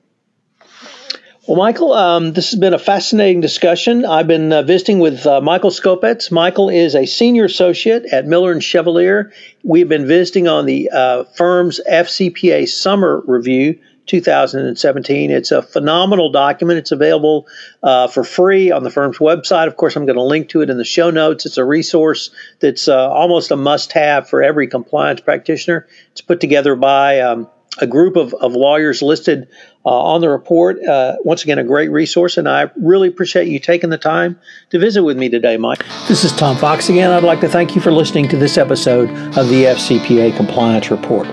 Well, 1.47 1.55
Michael, 1.55 1.93
um, 1.93 2.33
this 2.33 2.51
has 2.51 2.59
been 2.59 2.73
a 2.73 2.79
fascinating 2.79 3.39
discussion. 3.39 4.03
I've 4.03 4.27
been 4.27 4.51
uh, 4.51 4.63
visiting 4.63 4.99
with 4.99 5.25
uh, 5.25 5.39
Michael 5.39 5.69
Skopets. 5.69 6.29
Michael 6.29 6.67
is 6.67 6.93
a 6.93 7.05
senior 7.05 7.45
associate 7.45 8.03
at 8.11 8.25
Miller 8.25 8.51
and 8.51 8.61
Chevalier. 8.61 9.31
We've 9.63 9.87
been 9.87 10.05
visiting 10.05 10.49
on 10.49 10.65
the 10.65 10.89
uh, 10.89 11.23
firm's 11.23 11.79
FCPA 11.89 12.67
Summer 12.67 13.23
Review 13.25 13.79
2017. 14.07 15.31
It's 15.31 15.51
a 15.51 15.61
phenomenal 15.61 16.33
document. 16.33 16.79
It's 16.79 16.91
available 16.91 17.47
uh, 17.81 18.09
for 18.09 18.25
free 18.25 18.69
on 18.69 18.83
the 18.83 18.91
firm's 18.91 19.19
website. 19.19 19.67
Of 19.67 19.77
course, 19.77 19.95
I'm 19.95 20.05
going 20.05 20.17
to 20.17 20.23
link 20.23 20.49
to 20.49 20.59
it 20.59 20.69
in 20.69 20.77
the 20.77 20.83
show 20.83 21.11
notes. 21.11 21.45
It's 21.45 21.57
a 21.57 21.63
resource 21.63 22.29
that's 22.59 22.89
uh, 22.89 23.09
almost 23.09 23.51
a 23.51 23.55
must 23.55 23.93
have 23.93 24.27
for 24.27 24.43
every 24.43 24.67
compliance 24.67 25.21
practitioner. 25.21 25.87
It's 26.11 26.19
put 26.19 26.41
together 26.41 26.75
by 26.75 27.21
um, 27.21 27.47
a 27.79 27.87
group 27.87 28.15
of, 28.15 28.33
of 28.33 28.53
lawyers 28.53 29.01
listed 29.01 29.47
on 29.89 30.21
the 30.21 30.29
report. 30.29 30.83
Uh, 30.83 31.15
once 31.23 31.43
again, 31.43 31.59
a 31.59 31.63
great 31.63 31.89
resource, 31.91 32.37
and 32.37 32.47
I 32.47 32.69
really 32.75 33.07
appreciate 33.07 33.47
you 33.47 33.59
taking 33.59 33.89
the 33.89 33.97
time 33.97 34.39
to 34.69 34.79
visit 34.79 35.03
with 35.03 35.17
me 35.17 35.29
today, 35.29 35.57
Mike. 35.57 35.85
This 36.07 36.23
is 36.23 36.31
Tom 36.31 36.57
Fox 36.57 36.89
again. 36.89 37.11
I'd 37.11 37.23
like 37.23 37.41
to 37.41 37.49
thank 37.49 37.75
you 37.75 37.81
for 37.81 37.91
listening 37.91 38.27
to 38.29 38.37
this 38.37 38.57
episode 38.57 39.09
of 39.37 39.49
the 39.49 39.65
FCPA 39.65 40.35
Compliance 40.35 40.91
Report. 40.91 41.27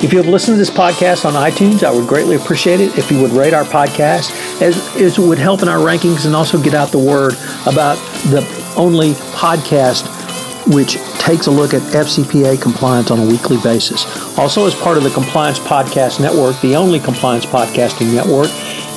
If 0.00 0.12
you 0.12 0.18
have 0.18 0.28
listened 0.28 0.54
to 0.54 0.58
this 0.58 0.70
podcast 0.70 1.24
on 1.24 1.32
iTunes, 1.34 1.82
I 1.82 1.90
would 1.90 2.08
greatly 2.08 2.36
appreciate 2.36 2.80
it 2.80 2.96
if 2.96 3.10
you 3.10 3.20
would 3.20 3.32
rate 3.32 3.52
our 3.52 3.64
podcast, 3.64 4.30
as, 4.62 4.76
as 4.96 5.18
it 5.18 5.20
would 5.20 5.38
help 5.38 5.62
in 5.62 5.68
our 5.68 5.78
rankings 5.78 6.24
and 6.24 6.36
also 6.36 6.62
get 6.62 6.72
out 6.72 6.90
the 6.90 6.98
word 6.98 7.34
about 7.66 7.96
the 8.30 8.46
only 8.76 9.12
podcast 9.34 10.06
which 10.72 10.96
takes 11.28 11.46
a 11.46 11.50
look 11.50 11.74
at 11.74 11.82
FCPA 11.82 12.58
compliance 12.58 13.10
on 13.10 13.18
a 13.18 13.26
weekly 13.26 13.58
basis. 13.58 14.06
Also, 14.38 14.66
as 14.66 14.74
part 14.74 14.96
of 14.96 15.02
the 15.02 15.10
Compliance 15.10 15.58
Podcast 15.58 16.20
Network, 16.20 16.58
the 16.62 16.74
only 16.74 16.98
compliance 16.98 17.44
podcasting 17.44 18.14
network, 18.14 18.48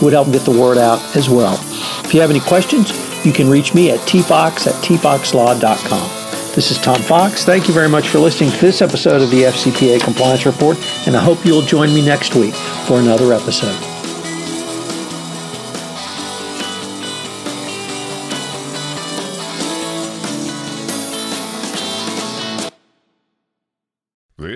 would 0.01 0.13
help 0.13 0.31
get 0.31 0.43
the 0.43 0.57
word 0.57 0.77
out 0.77 1.01
as 1.17 1.29
well. 1.29 1.59
If 2.05 2.13
you 2.13 2.21
have 2.21 2.29
any 2.29 2.39
questions, 2.39 2.93
you 3.25 3.33
can 3.33 3.49
reach 3.49 3.73
me 3.73 3.91
at 3.91 3.99
tfox 3.99 4.65
at 4.65 4.75
tfoxlaw.com. 4.75 6.55
This 6.55 6.71
is 6.71 6.77
Tom 6.77 7.01
Fox. 7.01 7.43
Thank 7.43 7.67
you 7.67 7.73
very 7.73 7.89
much 7.89 8.07
for 8.07 8.19
listening 8.19 8.51
to 8.51 8.61
this 8.61 8.81
episode 8.81 9.21
of 9.21 9.29
the 9.29 9.43
FCPA 9.43 9.99
Compliance 9.99 10.45
Report, 10.45 10.77
and 11.05 11.17
I 11.17 11.21
hope 11.21 11.45
you'll 11.45 11.61
join 11.61 11.93
me 11.93 12.05
next 12.05 12.33
week 12.35 12.53
for 12.87 12.99
another 12.99 13.33
episode. 13.33 13.90